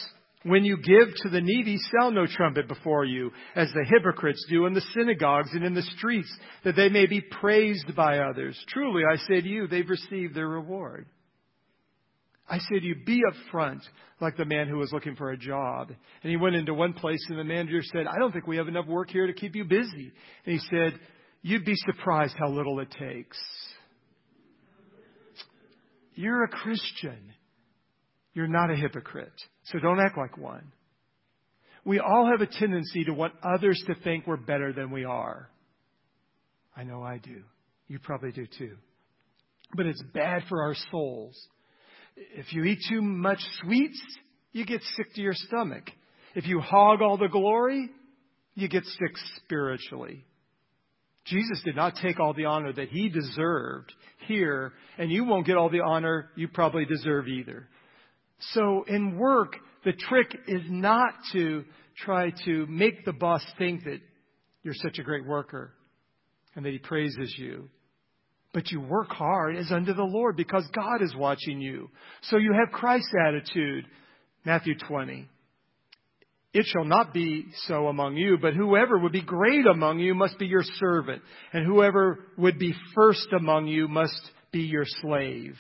when 0.43 0.65
you 0.65 0.77
give 0.77 1.15
to 1.23 1.29
the 1.31 1.41
needy, 1.41 1.79
sound 1.99 2.15
no 2.15 2.27
trumpet 2.27 2.69
before 2.69 3.05
you, 3.05 3.31
as 3.57 3.73
the 3.73 3.87
hypocrites 3.89 4.45
do 4.51 4.67
in 4.67 4.75
the 4.75 4.85
synagogues 4.93 5.51
and 5.53 5.65
in 5.65 5.75
the 5.75 5.83
streets, 5.97 6.33
that 6.65 6.77
they 6.77 6.89
may 6.89 7.07
be 7.07 7.21
praised 7.21 7.95
by 7.97 8.19
others. 8.19 8.63
Truly, 8.69 9.03
I 9.11 9.17
say 9.17 9.41
to 9.41 9.49
you, 9.49 9.67
they've 9.67 9.89
received 9.89 10.35
their 10.35 10.49
reward. 10.49 11.07
I 12.49 12.59
say 12.59 12.79
to 12.79 12.85
you, 12.85 12.97
be 13.07 13.23
upfront 13.23 13.81
like 14.21 14.37
the 14.37 14.45
man 14.45 14.69
who 14.69 14.77
was 14.77 14.93
looking 14.93 15.17
for 15.17 15.31
a 15.31 15.37
job. 15.37 15.89
And 16.23 16.31
he 16.31 16.37
went 16.37 16.57
into 16.57 16.75
one 16.75 16.93
place 16.93 17.25
and 17.29 17.39
the 17.39 17.45
manager 17.45 17.81
said, 17.83 18.07
I 18.07 18.19
don't 18.19 18.33
think 18.33 18.47
we 18.47 18.59
have 18.59 18.69
enough 18.69 18.87
work 18.87 19.11
here 19.11 19.27
to 19.27 19.33
keep 19.33 19.55
you 19.57 19.65
busy. 19.65 20.13
And 20.45 20.59
he 20.59 20.61
said, 20.71 20.99
You'd 21.43 21.67
be 21.67 21.75
surprised 21.75 22.35
how 22.39 22.49
little 22.49 22.81
it 22.81 22.91
takes. 22.91 23.39
You're 26.15 26.45
a 26.45 26.49
Christian. 26.49 27.35
You're 28.33 28.49
not 28.49 28.71
a 28.71 28.77
hypocrite. 28.77 29.35
So 29.65 29.79
don't 29.79 30.01
act 30.01 30.17
like 30.17 30.39
one. 30.39 30.73
We 31.85 32.01
all 32.01 32.31
have 32.31 32.41
a 32.41 32.47
tendency 32.47 33.05
to 33.05 33.13
want 33.13 33.35
others 33.43 33.83
to 33.89 33.95
think 33.95 34.27
we're 34.27 34.39
better 34.39 34.73
than 34.73 34.91
we 34.91 35.05
are. 35.05 35.51
I 36.75 36.85
know 36.85 37.03
I 37.03 37.19
do. 37.19 37.43
You 37.89 37.99
probably 37.99 38.33
do 38.33 38.47
too. 38.47 38.77
But 39.77 39.87
it's 39.87 40.03
bad 40.15 40.45
for 40.49 40.63
our 40.63 40.75
souls. 40.91 41.37
If 42.17 42.53
you 42.53 42.65
eat 42.65 42.81
too 42.89 43.03
much 43.03 43.41
sweets, 43.63 44.01
you 44.53 44.65
get 44.65 44.83
sick 44.97 45.13
to 45.15 45.21
your 45.21 45.35
stomach. 45.35 45.91
If 46.35 46.47
you 46.47 46.61
hog 46.61 47.03
all 47.03 47.17
the 47.17 47.29
glory, 47.29 47.91
you 48.55 48.69
get 48.69 48.85
sick 48.85 49.17
spiritually. 49.37 50.25
Jesus 51.25 51.63
did 51.65 51.77
not 51.77 51.95
take 52.03 52.21
all 52.21 52.35
the 52.35 52.45
honor 52.45 52.73
that 52.73 52.91
he 52.91 53.09
deserved 53.09 53.93
here, 54.27 54.73
and 54.99 55.11
you 55.11 55.25
won't 55.25 55.47
get 55.47 55.57
all 55.57 55.71
the 55.71 55.81
honor 55.81 56.31
you 56.37 56.49
probably 56.49 56.85
deserve 56.85 57.29
either. 57.29 57.69
So 58.53 58.85
in 58.87 59.17
work, 59.17 59.57
the 59.85 59.93
trick 59.93 60.37
is 60.47 60.63
not 60.69 61.15
to 61.33 61.65
try 61.97 62.31
to 62.45 62.67
make 62.67 63.05
the 63.05 63.13
boss 63.13 63.45
think 63.59 63.85
that 63.85 64.01
you're 64.63 64.75
such 64.75 64.99
a 64.99 65.03
great 65.03 65.27
worker 65.27 65.73
and 66.55 66.65
that 66.65 66.73
he 66.73 66.79
praises 66.79 67.35
you. 67.39 67.69
But 68.55 68.71
you 68.71 68.81
work 68.81 69.11
hard 69.11 69.57
as 69.57 69.71
unto 69.71 69.93
the 69.93 70.05
Lord 70.05 70.37
because 70.37 70.65
God 70.73 71.03
is 71.03 71.15
watching 71.15 71.61
you. 71.61 71.91
So 72.23 72.39
you 72.39 72.55
have 72.55 72.73
Christ's 72.73 73.13
attitude. 73.27 73.85
Matthew 74.47 74.75
20. 74.79 75.29
It 76.53 76.67
shall 76.67 76.85
not 76.85 77.13
be 77.13 77.47
so 77.67 77.89
among 77.89 78.17
you, 78.17 78.39
but 78.41 78.55
whoever 78.55 78.97
would 78.97 79.11
be 79.11 79.23
great 79.23 79.67
among 79.67 79.99
you 79.99 80.15
must 80.15 80.39
be 80.39 80.47
your 80.47 80.63
servant, 80.63 81.21
and 81.53 81.67
whoever 81.67 82.21
would 82.39 82.61
be 82.61 82.75
first 82.95 83.27
among 83.37 83.67
you 83.67 83.89
must 83.89 84.31
be 84.53 84.61
your 84.61 84.85
slave. 85.03 85.57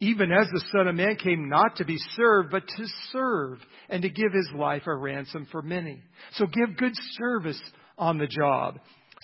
Even 0.00 0.32
as 0.32 0.48
the 0.48 0.64
Son 0.72 0.88
of 0.88 0.96
Man 0.96 1.14
came 1.14 1.48
not 1.48 1.76
to 1.76 1.84
be 1.84 1.96
served, 2.16 2.50
but 2.50 2.66
to 2.66 2.86
serve, 3.12 3.58
and 3.88 4.02
to 4.02 4.08
give 4.08 4.32
his 4.32 4.50
life 4.56 4.82
a 4.86 4.96
ransom 4.96 5.46
for 5.52 5.62
many. 5.62 6.02
So 6.32 6.46
give 6.46 6.76
good 6.76 6.94
service 7.12 7.60
on 7.96 8.18
the 8.18 8.26
job. 8.26 8.80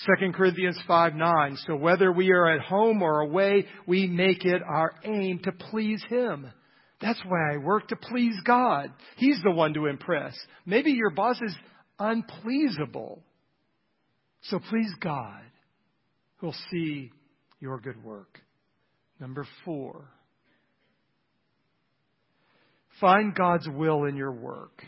2 0.07 0.33
Corinthians 0.33 0.79
5 0.87 1.15
9. 1.15 1.57
So 1.67 1.77
whether 1.77 2.13
we 2.13 2.31
are 2.31 2.51
at 2.51 2.61
home 2.61 3.03
or 3.03 3.21
away, 3.21 3.67
we 3.87 4.07
make 4.07 4.45
it 4.45 4.63
our 4.63 4.95
aim 5.05 5.41
to 5.45 5.53
please 5.53 6.03
Him. 6.09 6.51
That's 7.01 7.21
why 7.27 7.55
I 7.55 7.59
work 7.59 7.89
to 7.89 7.97
please 7.97 8.37
God. 8.45 8.91
He's 9.17 9.41
the 9.43 9.51
one 9.51 9.75
to 9.75 9.87
impress. 9.87 10.37
Maybe 10.67 10.93
your 10.93 11.11
boss 11.11 11.41
is 11.41 11.55
unpleasable. 11.99 13.21
So 14.43 14.61
please 14.71 14.93
God, 15.01 15.43
who'll 16.37 16.55
see 16.71 17.11
your 17.61 17.81
good 17.81 18.03
work. 18.03 18.41
Number 19.21 19.47
four, 19.65 20.09
find 23.01 23.35
God's 23.35 23.69
will 23.69 24.05
in 24.05 24.17
your 24.17 24.33
work. 24.33 24.83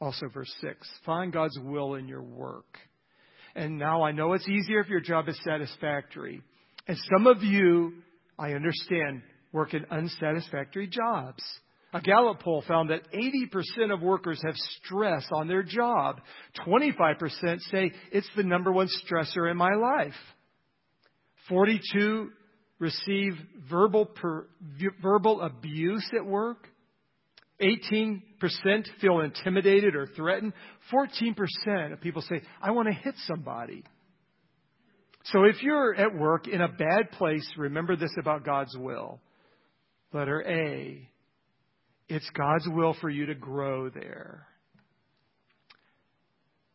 Also, 0.00 0.26
verse 0.32 0.52
6 0.60 0.86
find 1.06 1.32
God's 1.32 1.58
will 1.58 1.94
in 1.94 2.08
your 2.08 2.22
work. 2.22 2.78
And 3.54 3.78
now 3.78 4.02
I 4.02 4.12
know 4.12 4.32
it's 4.32 4.48
easier 4.48 4.80
if 4.80 4.88
your 4.88 5.00
job 5.00 5.28
is 5.28 5.38
satisfactory. 5.44 6.42
And 6.88 6.96
some 7.12 7.26
of 7.26 7.42
you, 7.42 7.94
I 8.38 8.52
understand, 8.52 9.22
work 9.52 9.74
in 9.74 9.86
unsatisfactory 9.90 10.88
jobs. 10.88 11.42
A 11.92 12.00
Gallup 12.00 12.40
poll 12.40 12.64
found 12.66 12.90
that 12.90 13.02
80% 13.12 13.92
of 13.92 14.02
workers 14.02 14.42
have 14.44 14.56
stress 14.56 15.24
on 15.32 15.46
their 15.46 15.62
job. 15.62 16.20
25% 16.66 17.60
say 17.70 17.92
it's 18.10 18.28
the 18.36 18.42
number 18.42 18.72
one 18.72 18.88
stressor 19.06 19.48
in 19.48 19.56
my 19.56 19.74
life. 19.74 20.14
42 21.48 22.30
receive 22.80 23.34
verbal 23.70 24.06
per, 24.06 24.48
verbal 25.00 25.40
abuse 25.40 26.10
at 26.18 26.26
work. 26.26 26.68
18% 27.60 28.20
feel 29.00 29.20
intimidated 29.20 29.94
or 29.94 30.08
threatened. 30.08 30.52
14% 30.92 31.92
of 31.92 32.00
people 32.00 32.22
say, 32.22 32.42
I 32.60 32.72
want 32.72 32.88
to 32.88 32.94
hit 32.94 33.14
somebody. 33.26 33.84
So 35.26 35.44
if 35.44 35.62
you're 35.62 35.94
at 35.94 36.14
work 36.14 36.48
in 36.48 36.60
a 36.60 36.68
bad 36.68 37.12
place, 37.12 37.48
remember 37.56 37.96
this 37.96 38.14
about 38.18 38.44
God's 38.44 38.76
will. 38.76 39.20
Letter 40.12 40.42
A. 40.46 41.08
It's 42.08 42.28
God's 42.34 42.68
will 42.68 42.94
for 43.00 43.08
you 43.08 43.26
to 43.26 43.34
grow 43.34 43.88
there. 43.88 44.46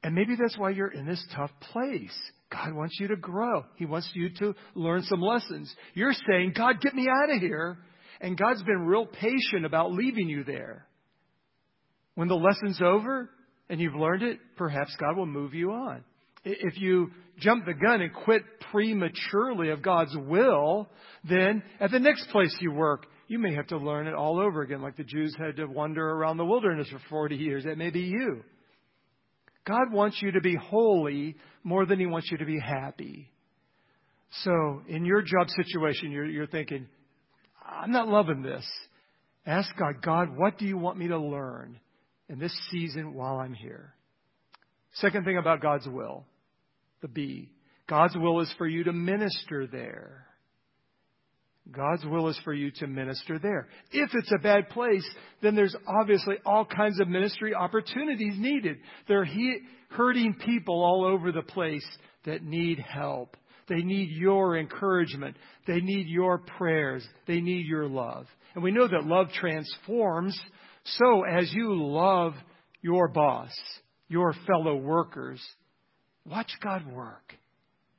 And 0.01 0.15
maybe 0.15 0.35
that's 0.35 0.57
why 0.57 0.71
you're 0.71 0.91
in 0.91 1.05
this 1.05 1.23
tough 1.35 1.51
place. 1.71 2.17
God 2.51 2.73
wants 2.73 2.97
you 2.99 3.09
to 3.09 3.15
grow. 3.15 3.65
He 3.75 3.85
wants 3.85 4.09
you 4.13 4.29
to 4.39 4.55
learn 4.73 5.03
some 5.03 5.21
lessons. 5.21 5.73
You're 5.93 6.13
saying, 6.27 6.53
God, 6.57 6.81
get 6.81 6.95
me 6.95 7.07
out 7.07 7.35
of 7.35 7.41
here. 7.41 7.77
And 8.21 8.37
God's 8.37 8.63
been 8.63 8.85
real 8.85 9.05
patient 9.05 9.65
about 9.65 9.91
leaving 9.91 10.27
you 10.27 10.43
there. 10.43 10.85
When 12.15 12.27
the 12.27 12.35
lesson's 12.35 12.81
over 12.81 13.29
and 13.69 13.79
you've 13.79 13.95
learned 13.95 14.23
it, 14.23 14.39
perhaps 14.57 14.95
God 14.99 15.15
will 15.15 15.25
move 15.25 15.53
you 15.53 15.71
on. 15.71 16.03
If 16.43 16.79
you 16.79 17.11
jump 17.39 17.65
the 17.65 17.73
gun 17.73 18.01
and 18.01 18.13
quit 18.13 18.43
prematurely 18.71 19.69
of 19.69 19.81
God's 19.81 20.15
will, 20.15 20.89
then 21.29 21.63
at 21.79 21.91
the 21.91 21.99
next 21.99 22.29
place 22.29 22.55
you 22.59 22.71
work, 22.71 23.05
you 23.27 23.39
may 23.39 23.53
have 23.53 23.67
to 23.67 23.77
learn 23.77 24.07
it 24.07 24.15
all 24.15 24.39
over 24.39 24.61
again, 24.61 24.81
like 24.81 24.97
the 24.97 25.03
Jews 25.03 25.35
had 25.37 25.57
to 25.57 25.65
wander 25.65 26.03
around 26.03 26.37
the 26.37 26.45
wilderness 26.45 26.89
for 26.89 26.99
40 27.09 27.35
years. 27.35 27.63
That 27.65 27.77
may 27.77 27.89
be 27.89 28.01
you. 28.01 28.43
God 29.65 29.91
wants 29.93 30.19
you 30.21 30.31
to 30.31 30.41
be 30.41 30.55
holy 30.55 31.35
more 31.63 31.85
than 31.85 31.99
He 31.99 32.05
wants 32.05 32.29
you 32.31 32.37
to 32.39 32.45
be 32.45 32.59
happy. 32.59 33.31
So, 34.43 34.81
in 34.87 35.05
your 35.05 35.21
job 35.21 35.47
situation, 35.49 36.11
you're, 36.11 36.25
you're 36.25 36.47
thinking, 36.47 36.87
I'm 37.71 37.91
not 37.91 38.07
loving 38.07 38.41
this. 38.41 38.65
Ask 39.45 39.69
God, 39.77 40.01
God, 40.01 40.37
what 40.37 40.57
do 40.57 40.65
you 40.65 40.77
want 40.77 40.97
me 40.97 41.07
to 41.07 41.17
learn 41.17 41.79
in 42.27 42.39
this 42.39 42.55
season 42.71 43.13
while 43.13 43.37
I'm 43.37 43.53
here? 43.53 43.93
Second 44.93 45.25
thing 45.25 45.37
about 45.37 45.61
God's 45.61 45.87
will, 45.87 46.25
the 47.01 47.07
B. 47.07 47.51
God's 47.87 48.15
will 48.15 48.41
is 48.41 48.53
for 48.57 48.67
you 48.67 48.83
to 48.83 48.93
minister 48.93 49.67
there. 49.67 50.25
God's 51.71 52.03
will 52.05 52.29
is 52.29 52.39
for 52.43 52.53
you 52.53 52.71
to 52.71 52.87
minister 52.87 53.37
there. 53.39 53.67
If 53.91 54.09
it's 54.13 54.31
a 54.31 54.41
bad 54.41 54.69
place, 54.69 55.07
then 55.41 55.55
there's 55.55 55.75
obviously 55.87 56.35
all 56.45 56.65
kinds 56.65 56.99
of 56.99 57.07
ministry 57.07 57.53
opportunities 57.53 58.33
needed. 58.37 58.77
There 59.07 59.21
are 59.21 59.27
hurting 59.89 60.35
people 60.45 60.83
all 60.83 61.05
over 61.05 61.31
the 61.31 61.43
place 61.43 61.85
that 62.25 62.43
need 62.43 62.79
help. 62.79 63.37
They 63.69 63.83
need 63.83 64.09
your 64.09 64.57
encouragement. 64.57 65.37
They 65.67 65.79
need 65.79 66.07
your 66.07 66.39
prayers. 66.39 67.07
They 67.27 67.39
need 67.39 67.65
your 67.67 67.87
love. 67.87 68.25
And 68.55 68.63
we 68.63 68.71
know 68.71 68.87
that 68.87 69.05
love 69.05 69.27
transforms. 69.31 70.39
So 70.83 71.23
as 71.23 71.53
you 71.53 71.75
love 71.75 72.33
your 72.81 73.07
boss, 73.07 73.51
your 74.07 74.33
fellow 74.47 74.75
workers, 74.75 75.41
watch 76.25 76.51
God 76.61 76.91
work. 76.91 77.33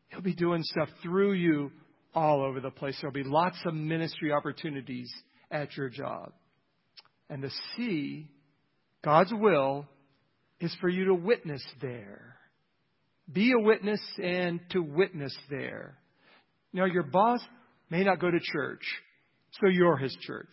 He'll 0.09 0.21
be 0.21 0.35
doing 0.35 0.63
stuff 0.65 0.89
through 1.03 1.35
you 1.35 1.71
all 2.15 2.43
over 2.43 2.61
the 2.61 2.71
place. 2.71 2.97
There'll 3.01 3.15
be 3.15 3.23
lots 3.23 3.59
of 3.65 3.75
ministry 3.75 4.33
opportunities 4.33 5.13
at 5.51 5.77
your 5.77 5.89
job. 5.89 6.33
And 7.29 7.43
the 7.43 7.51
C, 7.77 8.29
God's 9.05 9.33
will, 9.33 9.87
is 10.59 10.75
for 10.81 10.89
you 10.89 11.07
to 11.07 11.15
witness 11.15 11.65
there. 11.81 12.30
Be 13.33 13.53
a 13.53 13.63
witness 13.63 14.01
and 14.23 14.61
to 14.71 14.81
witness 14.81 15.37
there. 15.49 15.97
Now, 16.73 16.85
your 16.85 17.05
boss 17.05 17.41
may 17.91 18.05
not 18.05 18.21
go 18.21 18.31
to 18.31 18.41
church, 18.41 18.83
so 19.61 19.69
you're 19.69 19.97
his 19.97 20.17
church. 20.23 20.53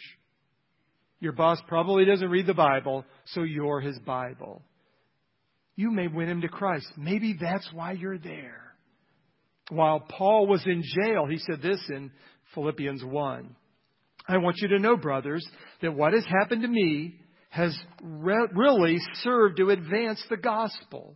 Your 1.20 1.32
boss 1.32 1.60
probably 1.68 2.06
doesn't 2.06 2.30
read 2.30 2.46
the 2.46 2.54
Bible, 2.54 3.06
so 3.34 3.44
you're 3.44 3.82
his 3.82 3.98
Bible. 4.00 4.62
You 5.76 5.92
may 5.92 6.08
win 6.08 6.30
him 6.30 6.42
to 6.42 6.48
Christ. 6.48 6.88
Maybe 6.98 7.36
that's 7.40 7.68
why 7.74 7.94
you're 7.94 8.20
there. 8.20 8.74
While 9.70 10.00
Paul 10.00 10.48
was 10.48 10.66
in 10.66 10.84
jail, 10.84 11.26
he 11.26 11.38
said 11.40 11.62
this 11.62 11.84
in 11.90 12.12
Philippians 12.54 13.04
1. 13.04 13.56
I 14.28 14.38
want 14.38 14.58
you 14.58 14.70
to 14.70 14.80
know, 14.80 14.98
brothers, 14.98 15.48
that 15.82 15.94
what 15.94 16.14
has 16.14 16.26
happened 16.26 16.64
to 16.64 16.68
me 16.68 17.16
has 17.50 17.78
re- 18.02 18.48
really 18.54 18.98
served 19.24 19.58
to 19.58 19.70
advance 19.70 20.22
the 20.30 20.38
gospel, 20.38 21.16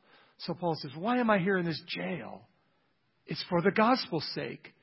So 0.45 0.53
Paul 0.53 0.75
says, 0.75 0.91
Why 0.95 1.19
am 1.19 1.29
I 1.29 1.39
here 1.39 1.57
in 1.57 1.65
this 1.65 1.81
jail? 1.87 2.41
It's 3.25 3.43
for 3.49 3.61
the 3.61 3.71
gospel's 3.71 4.27
sake. 4.33 4.73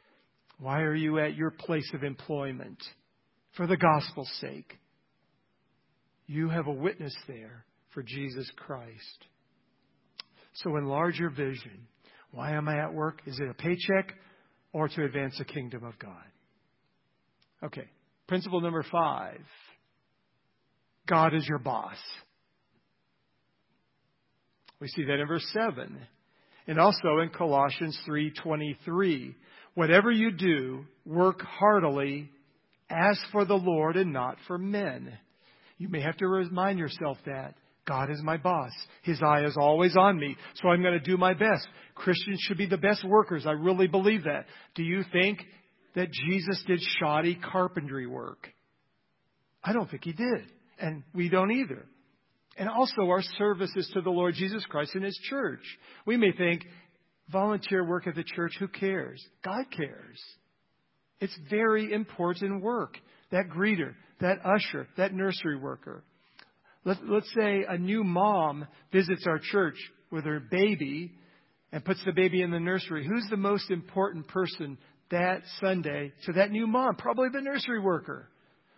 Why 0.59 0.81
are 0.81 0.95
you 0.95 1.19
at 1.19 1.35
your 1.37 1.51
place 1.51 1.91
of 1.95 2.03
employment? 2.03 2.83
For 3.57 3.67
the 3.67 3.77
gospel's 3.77 4.31
sake. 4.41 4.79
You 6.27 6.49
have 6.49 6.67
a 6.67 6.73
witness 6.73 7.15
there 7.27 7.65
for 7.91 8.03
Jesus 8.03 8.49
Christ. 8.57 9.25
So 10.55 10.77
enlarge 10.77 11.19
your 11.19 11.31
vision. 11.31 11.87
Why 12.31 12.53
am 12.53 12.69
I 12.69 12.83
at 12.83 12.93
work? 12.93 13.23
Is 13.27 13.39
it 13.39 13.49
a 13.49 13.55
paycheck 13.55 14.15
or 14.73 14.89
to 14.89 15.05
advance 15.05 15.39
the 15.39 15.45
kingdom 15.45 15.85
of 15.85 15.99
God? 15.99 16.13
Okay. 17.65 17.89
Principle 18.27 18.61
number 18.61 18.85
five. 18.91 19.41
God 21.07 21.35
is 21.35 21.47
your 21.49 21.59
boss. 21.59 21.97
We 24.81 24.89
see 24.89 25.05
that 25.05 25.21
in 25.21 25.27
verse 25.27 25.47
7. 25.53 25.99
And 26.67 26.79
also 26.79 27.19
in 27.23 27.31
Colossians 27.31 27.99
3:23, 28.07 29.35
whatever 29.75 30.11
you 30.11 30.31
do, 30.31 30.85
work 31.05 31.41
heartily 31.43 32.31
as 32.91 33.19
for 33.33 33.45
the 33.45 33.57
Lord 33.57 33.97
and 33.97 34.13
not 34.13 34.39
for 34.47 34.59
men. 34.59 35.19
You 35.79 35.89
may 35.89 36.01
have 36.01 36.17
to 36.19 36.29
remind 36.29 36.79
yourself 36.79 37.19
that 37.27 37.55
God 37.87 38.11
is 38.11 38.21
my 38.23 38.37
boss. 38.37 38.73
His 39.03 39.23
eye 39.23 39.45
is 39.45 39.57
always 39.57 39.97
on 39.97 40.19
me, 40.19 40.37
so 40.57 40.69
I'm 40.69 40.83
going 40.83 40.99
to 40.99 41.01
do 41.01 41.17
my 41.17 41.33
best. 41.33 41.67
Christians 41.95 42.39
should 42.43 42.59
be 42.59 42.67
the 42.67 42.77
best 42.77 43.03
workers. 43.05 43.47
I 43.47 43.53
really 43.53 43.87
believe 43.87 44.25
that. 44.25 44.47
Do 44.75 44.83
you 44.83 45.05
think 45.11 45.39
that 45.95 46.13
Jesus 46.13 46.63
did 46.67 46.81
shoddy 46.99 47.35
carpentry 47.37 48.07
work? 48.07 48.49
I 49.65 49.73
don't 49.73 49.91
think 49.91 50.05
he 50.05 50.13
did, 50.13 50.53
and 50.79 51.03
we 51.15 51.29
don't 51.29 51.51
either. 51.51 51.87
And 52.59 52.69
also 52.69 53.03
our 53.03 53.23
services 53.39 53.89
to 53.95 54.01
the 54.01 54.11
Lord 54.11 54.35
Jesus 54.35 54.65
Christ 54.67 54.95
and 54.95 55.05
His 55.05 55.19
church. 55.31 55.63
We 56.07 56.17
may 56.17 56.33
think, 56.33 56.65
volunteer 57.31 57.85
work 57.85 58.07
at 58.07 58.17
the 58.17 58.25
church, 58.25 58.53
who 58.59 58.69
cares? 58.69 59.25
God 59.45 59.67
cares. 59.75 60.21
It's 61.21 61.39
very 61.49 61.93
important 61.93 62.63
work. 62.63 62.97
That 63.31 63.49
greeter, 63.49 63.95
that 64.21 64.39
usher, 64.45 64.89
that 64.97 65.13
nursery 65.13 65.57
worker. 65.57 66.03
Let, 66.85 67.07
let's 67.07 67.33
say 67.39 67.65
a 67.69 67.77
new 67.77 68.03
mom 68.03 68.67
visits 68.93 69.27
our 69.27 69.39
church 69.39 69.77
with 70.11 70.25
her 70.25 70.41
baby 70.41 71.13
and 71.71 71.85
puts 71.85 72.03
the 72.05 72.13
baby 72.13 72.41
in 72.43 72.51
the 72.51 72.61
nursery. 72.61 73.07
Who's 73.07 73.27
the 73.31 73.37
most 73.37 73.71
important 73.71 74.29
person 74.29 74.79
that 75.11 75.43
Sunday 75.61 76.13
to 76.27 76.33
that 76.35 76.51
new 76.51 76.67
mom? 76.67 76.97
Probably 76.97 77.29
the 77.33 77.43
nursery 77.43 77.81
worker. 77.81 78.29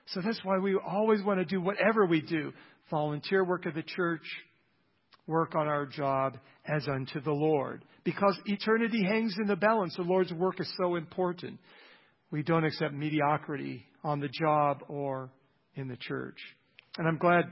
So 0.07 0.21
that's 0.25 0.41
why 0.43 0.59
we 0.59 0.77
always 0.77 1.23
want 1.23 1.39
to 1.39 1.45
do 1.45 1.61
whatever 1.61 2.07
we 2.07 2.21
do 2.21 2.53
volunteer 2.91 3.45
work 3.45 3.67
of 3.67 3.75
the 3.75 3.83
church, 3.83 4.25
work 5.27 5.55
on 5.55 5.69
our 5.69 5.87
job 5.87 6.37
as 6.67 6.87
unto 6.89 7.21
the 7.21 7.33
Lord. 7.33 7.85
Because 8.05 8.39
eternity 8.47 9.05
hangs 9.05 9.37
in 9.41 9.47
the 9.47 9.57
balance. 9.57 9.95
The 9.97 10.03
Lord's 10.03 10.33
work 10.33 10.61
is 10.61 10.73
so 10.81 10.97
important. 10.97 11.61
We 12.31 12.43
don't 12.43 12.65
accept 12.65 12.95
mediocrity 12.95 13.85
on 14.03 14.21
the 14.21 14.29
job 14.29 14.79
or 14.89 15.31
in 15.75 15.89
the 15.89 15.97
church. 15.97 16.39
And 16.99 17.07
I'm 17.07 17.19
glad 17.19 17.45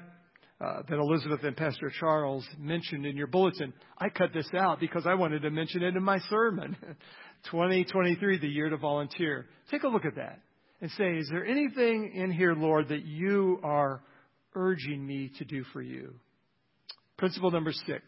uh, 0.60 0.82
that 0.88 0.98
Elizabeth 0.98 1.44
and 1.44 1.56
Pastor 1.56 1.92
Charles 2.00 2.44
mentioned 2.58 3.06
in 3.06 3.16
your 3.16 3.28
bulletin. 3.28 3.72
I 3.96 4.08
cut 4.08 4.32
this 4.34 4.48
out 4.54 4.80
because 4.80 5.06
I 5.06 5.14
wanted 5.14 5.42
to 5.42 5.50
mention 5.50 5.82
it 5.82 5.96
in 5.96 6.02
my 6.02 6.18
sermon. 6.28 6.76
2023, 7.52 8.38
the 8.38 8.48
year 8.48 8.68
to 8.68 8.76
volunteer. 8.76 9.46
Take 9.70 9.84
a 9.84 9.88
look 9.88 10.04
at 10.04 10.16
that 10.16 10.40
and 10.80 10.90
say, 10.92 11.16
is 11.16 11.28
there 11.30 11.44
anything 11.44 12.12
in 12.14 12.30
here, 12.30 12.54
Lord, 12.54 12.88
that 12.88 13.04
you 13.04 13.60
are 13.62 14.00
urging 14.54 15.06
me 15.06 15.32
to 15.38 15.44
do 15.44 15.64
for 15.72 15.82
you? 15.82 16.14
Principle 17.16 17.50
number 17.50 17.72
six. 17.72 18.02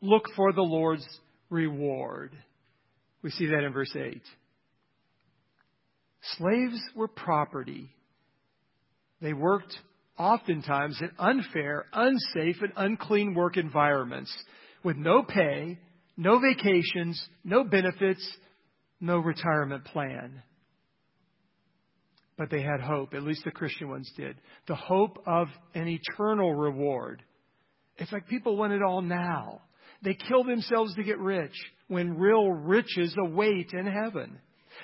Look 0.00 0.24
for 0.36 0.52
the 0.52 0.62
Lord's 0.62 1.06
reward. 1.50 2.32
We 3.22 3.30
see 3.30 3.46
that 3.46 3.64
in 3.64 3.72
verse 3.72 3.94
8. 3.94 4.20
Slaves 6.38 6.80
were 6.96 7.08
property. 7.08 7.90
They 9.20 9.32
worked 9.32 9.74
oftentimes 10.18 11.00
in 11.00 11.10
unfair, 11.18 11.86
unsafe, 11.92 12.56
and 12.62 12.72
unclean 12.76 13.34
work 13.34 13.56
environments 13.56 14.34
with 14.82 14.96
no 14.96 15.22
pay, 15.22 15.78
no 16.16 16.38
vacations, 16.38 17.22
no 17.42 17.64
benefits, 17.64 18.26
no 19.00 19.18
retirement 19.18 19.84
plan. 19.86 20.42
But 22.36 22.50
they 22.50 22.62
had 22.62 22.80
hope, 22.80 23.14
at 23.14 23.22
least 23.22 23.44
the 23.44 23.50
Christian 23.50 23.88
ones 23.88 24.10
did. 24.16 24.36
The 24.66 24.74
hope 24.74 25.22
of 25.26 25.48
an 25.74 25.86
eternal 25.86 26.54
reward. 26.54 27.22
It's 27.96 28.10
like 28.10 28.26
people 28.26 28.56
want 28.56 28.72
it 28.72 28.82
all 28.82 29.02
now. 29.02 29.60
They 30.02 30.14
kill 30.14 30.42
themselves 30.42 30.94
to 30.96 31.04
get 31.04 31.18
rich 31.18 31.54
when 31.88 32.18
real 32.18 32.50
riches 32.50 33.14
await 33.18 33.72
in 33.72 33.86
heaven. 33.86 34.38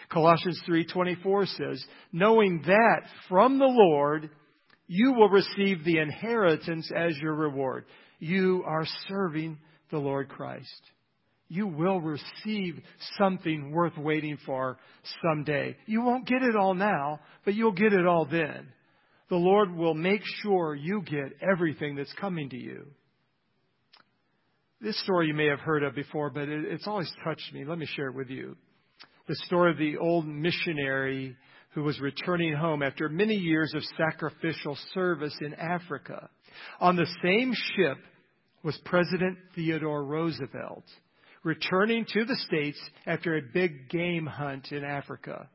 Colossians 0.09 0.61
3:24 0.67 1.47
says, 1.47 1.85
"Knowing 2.13 2.63
that 2.63 3.03
from 3.29 3.59
the 3.59 3.67
Lord 3.67 4.31
you 4.93 5.13
will 5.13 5.29
receive 5.29 5.85
the 5.85 5.99
inheritance 5.99 6.91
as 6.91 7.17
your 7.19 7.35
reward. 7.35 7.85
You 8.19 8.65
are 8.67 8.85
serving 9.07 9.57
the 9.93 9.99
Lord 9.99 10.29
Christ. 10.29 10.83
You 11.53 11.67
will 11.67 12.01
receive 12.01 12.81
something 13.19 13.73
worth 13.73 13.99
waiting 13.99 14.39
for 14.47 14.79
someday. 15.21 15.77
You 15.85 16.01
won't 16.03 16.25
get 16.25 16.43
it 16.43 16.55
all 16.55 16.75
now, 16.75 17.19
but 17.45 17.55
you'll 17.55 17.73
get 17.73 17.93
it 17.93 18.07
all 18.07 18.25
then. 18.25 18.69
The 19.31 19.37
Lord 19.37 19.75
will 19.75 19.95
make 19.95 20.23
sure 20.43 20.77
you 20.77 21.03
get 21.03 21.37
everything 21.43 21.97
that's 21.97 22.13
coming 22.15 22.51
to 22.51 22.57
you. 22.57 22.87
This 24.81 24.99
story 25.03 25.27
you 25.27 25.35
may 25.35 25.47
have 25.47 25.59
heard 25.59 25.83
of 25.83 25.97
before, 25.97 26.31
but 26.31 26.49
it's 26.49 26.87
always 26.87 27.13
touched 27.25 27.53
me. 27.53 27.65
Let 27.65 27.79
me 27.79 27.87
share 27.97 28.09
it 28.09 28.15
with 28.15 28.31
you. 28.31 28.57
The 29.27 29.35
story 29.47 29.73
of 29.73 29.79
the 29.79 29.97
old 29.99 30.27
missionary 30.27 31.37
who 31.71 31.83
was 31.83 31.99
returning 31.99 32.55
home 32.55 32.83
after 32.83 33.09
many 33.09 33.35
years 33.35 33.73
of 33.75 33.83
sacrificial 33.97 34.79
service 34.95 35.37
in 35.41 35.55
Africa. 35.55 36.31
On 36.79 36.95
the 36.95 37.09
same 37.25 37.53
ship 37.75 37.99
was 38.63 38.79
President 38.85 39.37
Theodore 39.57 40.05
Roosevelt, 40.05 40.85
returning 41.42 42.05
to 42.12 42.24
the 42.24 42.37
States 42.46 42.79
after 43.07 43.37
a 43.37 43.42
big 43.55 43.88
game 43.88 44.26
hunt 44.26 44.72
in 44.72 44.85
Africa. 44.85 45.48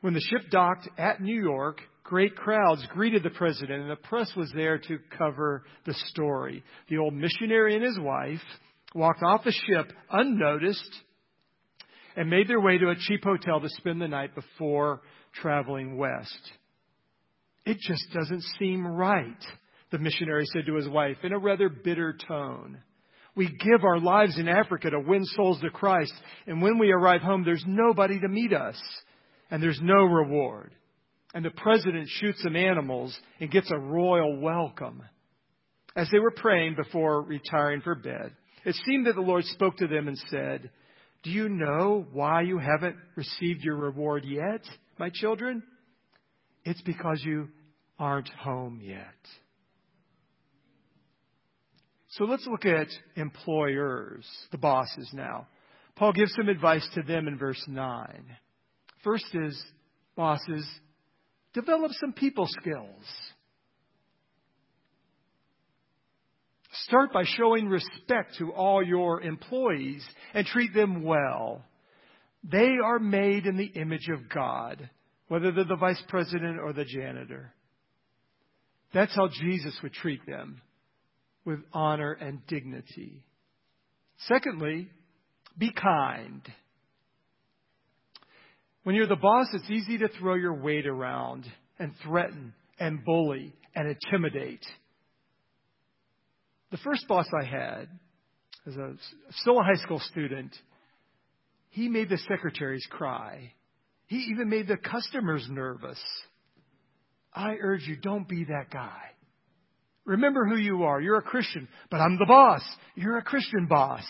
When 0.00 0.14
the 0.14 0.20
ship 0.20 0.50
docked 0.50 0.88
at 0.98 1.20
New 1.20 1.40
York, 1.40 1.80
great 2.04 2.36
crowds 2.36 2.86
greeted 2.90 3.22
the 3.22 3.30
president, 3.30 3.82
and 3.82 3.90
the 3.90 3.96
press 3.96 4.30
was 4.36 4.52
there 4.54 4.78
to 4.78 4.98
cover 5.16 5.64
the 5.86 5.94
story. 6.08 6.62
The 6.88 6.98
old 6.98 7.14
missionary 7.14 7.74
and 7.74 7.84
his 7.84 7.98
wife 7.98 8.42
walked 8.94 9.22
off 9.22 9.44
the 9.44 9.52
ship 9.52 9.92
unnoticed 10.10 11.02
and 12.16 12.30
made 12.30 12.48
their 12.48 12.60
way 12.60 12.78
to 12.78 12.90
a 12.90 12.96
cheap 12.96 13.24
hotel 13.24 13.60
to 13.60 13.68
spend 13.68 14.00
the 14.00 14.08
night 14.08 14.34
before 14.34 15.02
traveling 15.34 15.96
west. 15.96 16.52
It 17.64 17.78
just 17.80 18.04
doesn't 18.12 18.42
seem 18.58 18.86
right, 18.86 19.44
the 19.90 19.98
missionary 19.98 20.44
said 20.52 20.66
to 20.66 20.76
his 20.76 20.88
wife 20.88 21.18
in 21.22 21.32
a 21.32 21.38
rather 21.38 21.68
bitter 21.68 22.16
tone. 22.28 22.78
We 23.36 23.48
give 23.48 23.84
our 23.84 24.00
lives 24.00 24.38
in 24.38 24.48
Africa 24.48 24.90
to 24.90 24.98
win 24.98 25.24
souls 25.24 25.60
to 25.60 25.70
Christ, 25.70 26.14
and 26.46 26.62
when 26.62 26.78
we 26.78 26.90
arrive 26.90 27.20
home, 27.20 27.44
there's 27.44 27.64
nobody 27.66 28.18
to 28.18 28.28
meet 28.28 28.52
us, 28.52 28.80
and 29.50 29.62
there's 29.62 29.80
no 29.82 30.02
reward. 30.04 30.74
And 31.34 31.44
the 31.44 31.50
president 31.50 32.08
shoots 32.08 32.42
some 32.42 32.56
animals 32.56 33.16
and 33.38 33.50
gets 33.50 33.70
a 33.70 33.78
royal 33.78 34.40
welcome. 34.40 35.02
As 35.94 36.08
they 36.10 36.18
were 36.18 36.30
praying 36.30 36.76
before 36.76 37.22
retiring 37.22 37.82
for 37.82 37.94
bed, 37.94 38.32
it 38.64 38.74
seemed 38.86 39.06
that 39.06 39.14
the 39.14 39.20
Lord 39.20 39.44
spoke 39.44 39.76
to 39.76 39.86
them 39.86 40.08
and 40.08 40.18
said, 40.30 40.70
Do 41.22 41.30
you 41.30 41.50
know 41.50 42.06
why 42.12 42.40
you 42.40 42.58
haven't 42.58 42.96
received 43.16 43.62
your 43.62 43.76
reward 43.76 44.24
yet? 44.24 44.62
my 44.98 45.10
children? 45.12 45.62
It's 46.64 46.82
because 46.82 47.22
you 47.24 47.48
aren't 47.98 48.28
home 48.28 48.80
yet. 48.82 49.04
So 52.16 52.24
let's 52.24 52.46
look 52.46 52.64
at 52.64 52.88
employers, 53.16 54.26
the 54.50 54.56
bosses 54.56 55.10
now. 55.12 55.48
Paul 55.96 56.12
gives 56.12 56.34
some 56.34 56.48
advice 56.48 56.86
to 56.94 57.02
them 57.02 57.28
in 57.28 57.36
verse 57.36 57.62
9. 57.68 58.24
First 59.04 59.26
is, 59.34 59.62
bosses, 60.16 60.66
develop 61.52 61.92
some 62.00 62.14
people 62.14 62.46
skills. 62.48 63.04
Start 66.84 67.12
by 67.12 67.24
showing 67.24 67.68
respect 67.68 68.36
to 68.38 68.50
all 68.52 68.82
your 68.82 69.20
employees 69.20 70.06
and 70.32 70.46
treat 70.46 70.72
them 70.72 71.02
well. 71.02 71.64
They 72.44 72.76
are 72.82 72.98
made 72.98 73.44
in 73.44 73.58
the 73.58 73.72
image 73.74 74.08
of 74.08 74.28
God, 74.30 74.88
whether 75.28 75.52
they're 75.52 75.64
the 75.64 75.76
vice 75.76 76.02
president 76.08 76.60
or 76.60 76.72
the 76.72 76.84
janitor. 76.84 77.52
That's 78.94 79.14
how 79.14 79.28
Jesus 79.28 79.76
would 79.82 79.92
treat 79.92 80.24
them 80.26 80.62
with 81.46 81.60
honor 81.72 82.12
and 82.12 82.46
dignity. 82.46 83.24
Secondly, 84.26 84.90
be 85.56 85.72
kind. 85.72 86.42
When 88.82 88.94
you're 88.94 89.06
the 89.06 89.16
boss, 89.16 89.46
it's 89.52 89.70
easy 89.70 89.98
to 89.98 90.08
throw 90.18 90.34
your 90.34 90.54
weight 90.54 90.86
around 90.86 91.46
and 91.78 91.92
threaten 92.04 92.52
and 92.78 93.04
bully 93.04 93.54
and 93.74 93.88
intimidate. 93.88 94.64
The 96.70 96.78
first 96.78 97.06
boss 97.08 97.26
I 97.40 97.44
had, 97.44 97.88
as 98.66 98.76
a 98.76 98.94
still 99.40 99.58
a 99.58 99.62
high 99.62 99.82
school 99.82 100.00
student, 100.00 100.54
he 101.70 101.88
made 101.88 102.08
the 102.08 102.18
secretaries 102.28 102.86
cry. 102.90 103.52
He 104.06 104.16
even 104.32 104.48
made 104.48 104.68
the 104.68 104.76
customers 104.76 105.46
nervous. 105.48 106.00
I 107.32 107.56
urge 107.60 107.86
you, 107.86 107.96
don't 107.96 108.28
be 108.28 108.44
that 108.44 108.70
guy. 108.70 109.02
Remember 110.06 110.46
who 110.46 110.56
you 110.56 110.84
are. 110.84 111.00
You're 111.00 111.18
a 111.18 111.22
Christian, 111.22 111.68
but 111.90 111.98
I'm 111.98 112.16
the 112.18 112.26
boss. 112.26 112.62
You're 112.94 113.18
a 113.18 113.22
Christian 113.22 113.66
boss. 113.66 114.04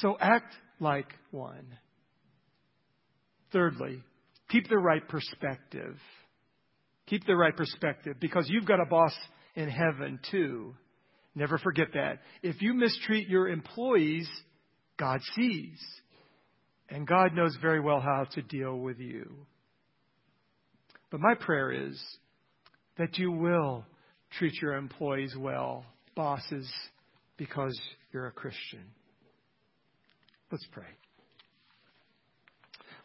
So 0.00 0.16
act 0.20 0.52
like 0.80 1.06
one. 1.30 1.78
Thirdly, 3.52 4.02
keep 4.50 4.68
the 4.68 4.78
right 4.78 5.06
perspective. 5.08 5.96
Keep 7.06 7.26
the 7.26 7.36
right 7.36 7.56
perspective 7.56 8.16
because 8.20 8.46
you've 8.48 8.66
got 8.66 8.80
a 8.80 8.86
boss 8.86 9.14
in 9.54 9.68
heaven 9.68 10.18
too. 10.30 10.74
Never 11.36 11.58
forget 11.58 11.88
that. 11.94 12.18
If 12.42 12.60
you 12.60 12.74
mistreat 12.74 13.28
your 13.28 13.48
employees, 13.48 14.28
God 14.98 15.20
sees. 15.36 15.78
And 16.88 17.06
God 17.06 17.34
knows 17.34 17.56
very 17.60 17.80
well 17.80 18.00
how 18.00 18.24
to 18.32 18.42
deal 18.42 18.76
with 18.76 18.98
you. 18.98 19.30
But 21.10 21.20
my 21.20 21.34
prayer 21.34 21.70
is 21.70 22.02
that 22.98 23.18
you 23.18 23.30
will 23.30 23.84
treat 24.38 24.54
your 24.60 24.74
employees 24.74 25.34
well, 25.38 25.84
bosses, 26.14 26.70
because 27.36 27.78
you're 28.12 28.26
a 28.26 28.32
Christian. 28.32 28.84
Let's 30.50 30.66
pray. 30.72 30.84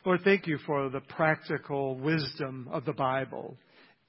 Lord, 0.05 0.21
thank 0.23 0.47
you 0.47 0.57
for 0.65 0.89
the 0.89 1.01
practical 1.01 1.95
wisdom 1.95 2.67
of 2.71 2.85
the 2.85 2.93
Bible. 2.93 3.55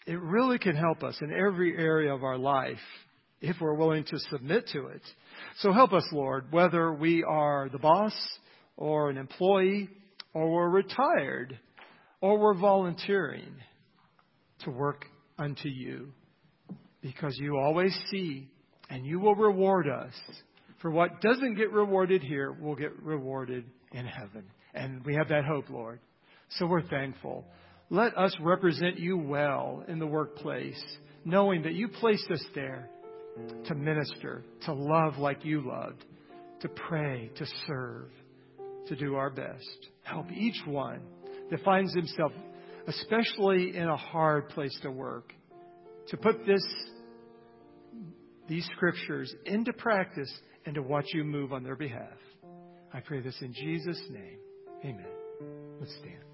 It 0.07 0.21
really 0.21 0.59
can 0.59 0.75
help 0.75 1.03
us 1.03 1.19
in 1.21 1.33
every 1.33 1.77
area 1.77 2.15
of 2.15 2.25
our 2.25 2.39
life 2.39 2.79
if 3.41 3.57
we're 3.61 3.75
willing 3.75 4.05
to 4.05 4.19
submit 4.31 4.69
to 4.73 4.87
it. 4.87 5.03
So 5.59 5.73
help 5.73 5.93
us, 5.93 6.05
Lord, 6.13 6.47
whether 6.51 6.93
we 6.93 7.25
are 7.25 7.69
the 7.69 7.79
boss 7.79 8.15
or 8.77 9.11
an 9.11 9.19
employee 9.19 9.91
or 10.33 10.51
we're 10.51 10.71
retired 10.71 11.59
or 12.21 12.39
we're 12.39 12.55
volunteering 12.55 13.53
to 14.61 14.71
work 14.71 15.05
unto 15.39 15.69
you 15.69 16.13
because 17.03 17.37
you 17.39 17.59
always 17.59 17.97
see 18.11 18.49
and 18.89 19.05
you 19.05 19.21
will 19.21 19.35
reward 19.35 19.89
us. 19.89 20.15
For 20.81 20.91
what 20.91 21.21
doesn't 21.21 21.55
get 21.55 21.73
rewarded 21.73 22.23
here 22.23 22.53
will 22.53 22.75
get 22.75 23.01
rewarded 23.03 23.65
in 23.93 24.07
heaven. 24.07 24.45
And 24.75 25.05
we 25.05 25.15
have 25.15 25.29
that 25.29 25.45
hope, 25.45 25.69
Lord. 25.71 26.01
So 26.59 26.67
we're 26.67 26.83
thankful. 26.83 27.45
Let 27.91 28.17
us 28.17 28.35
represent 28.41 28.99
you 28.99 29.19
well 29.19 29.85
in 29.87 29.99
the 29.99 30.07
workplace, 30.07 30.83
knowing 31.25 31.63
that 31.63 31.75
you 31.75 31.89
placed 31.89 32.31
us 32.31 32.45
there 32.55 32.89
to 33.67 33.75
minister, 33.75 34.45
to 34.65 34.73
love 34.73 35.19
like 35.19 35.45
you 35.45 35.63
loved, 35.67 36.05
to 36.61 36.69
pray, 36.69 37.31
to 37.37 37.47
serve, 37.67 38.11
to 38.89 38.97
do 38.97 39.15
our 39.15 39.31
best. 39.31 39.89
Help 40.05 40.31
each 40.33 40.61
one 40.67 41.01
that 41.51 41.63
finds 41.65 41.95
himself, 41.95 42.33
especially 42.87 43.77
in 43.77 43.89
a 43.89 43.97
hard 43.97 44.49
place 44.51 44.77
to 44.83 44.91
work, 44.91 45.33
to 46.09 46.17
put 46.17 46.47
this, 46.47 46.65
these 48.49 48.65
scriptures 48.77 49.35
into 49.45 49.73
practice 49.73 50.33
and 50.67 50.75
to 50.75 50.83
watch 50.83 51.07
you 51.13 51.25
move 51.25 51.53
on 51.53 51.63
their 51.63 51.77
behalf. 51.77 52.19
I 52.93 53.01
pray 53.01 53.21
this 53.21 53.37
in 53.41 53.53
Jesus' 53.53 54.03
name. 54.11 54.39
Amen. 54.85 55.07
Let's 55.81 55.95
stand. 56.01 56.32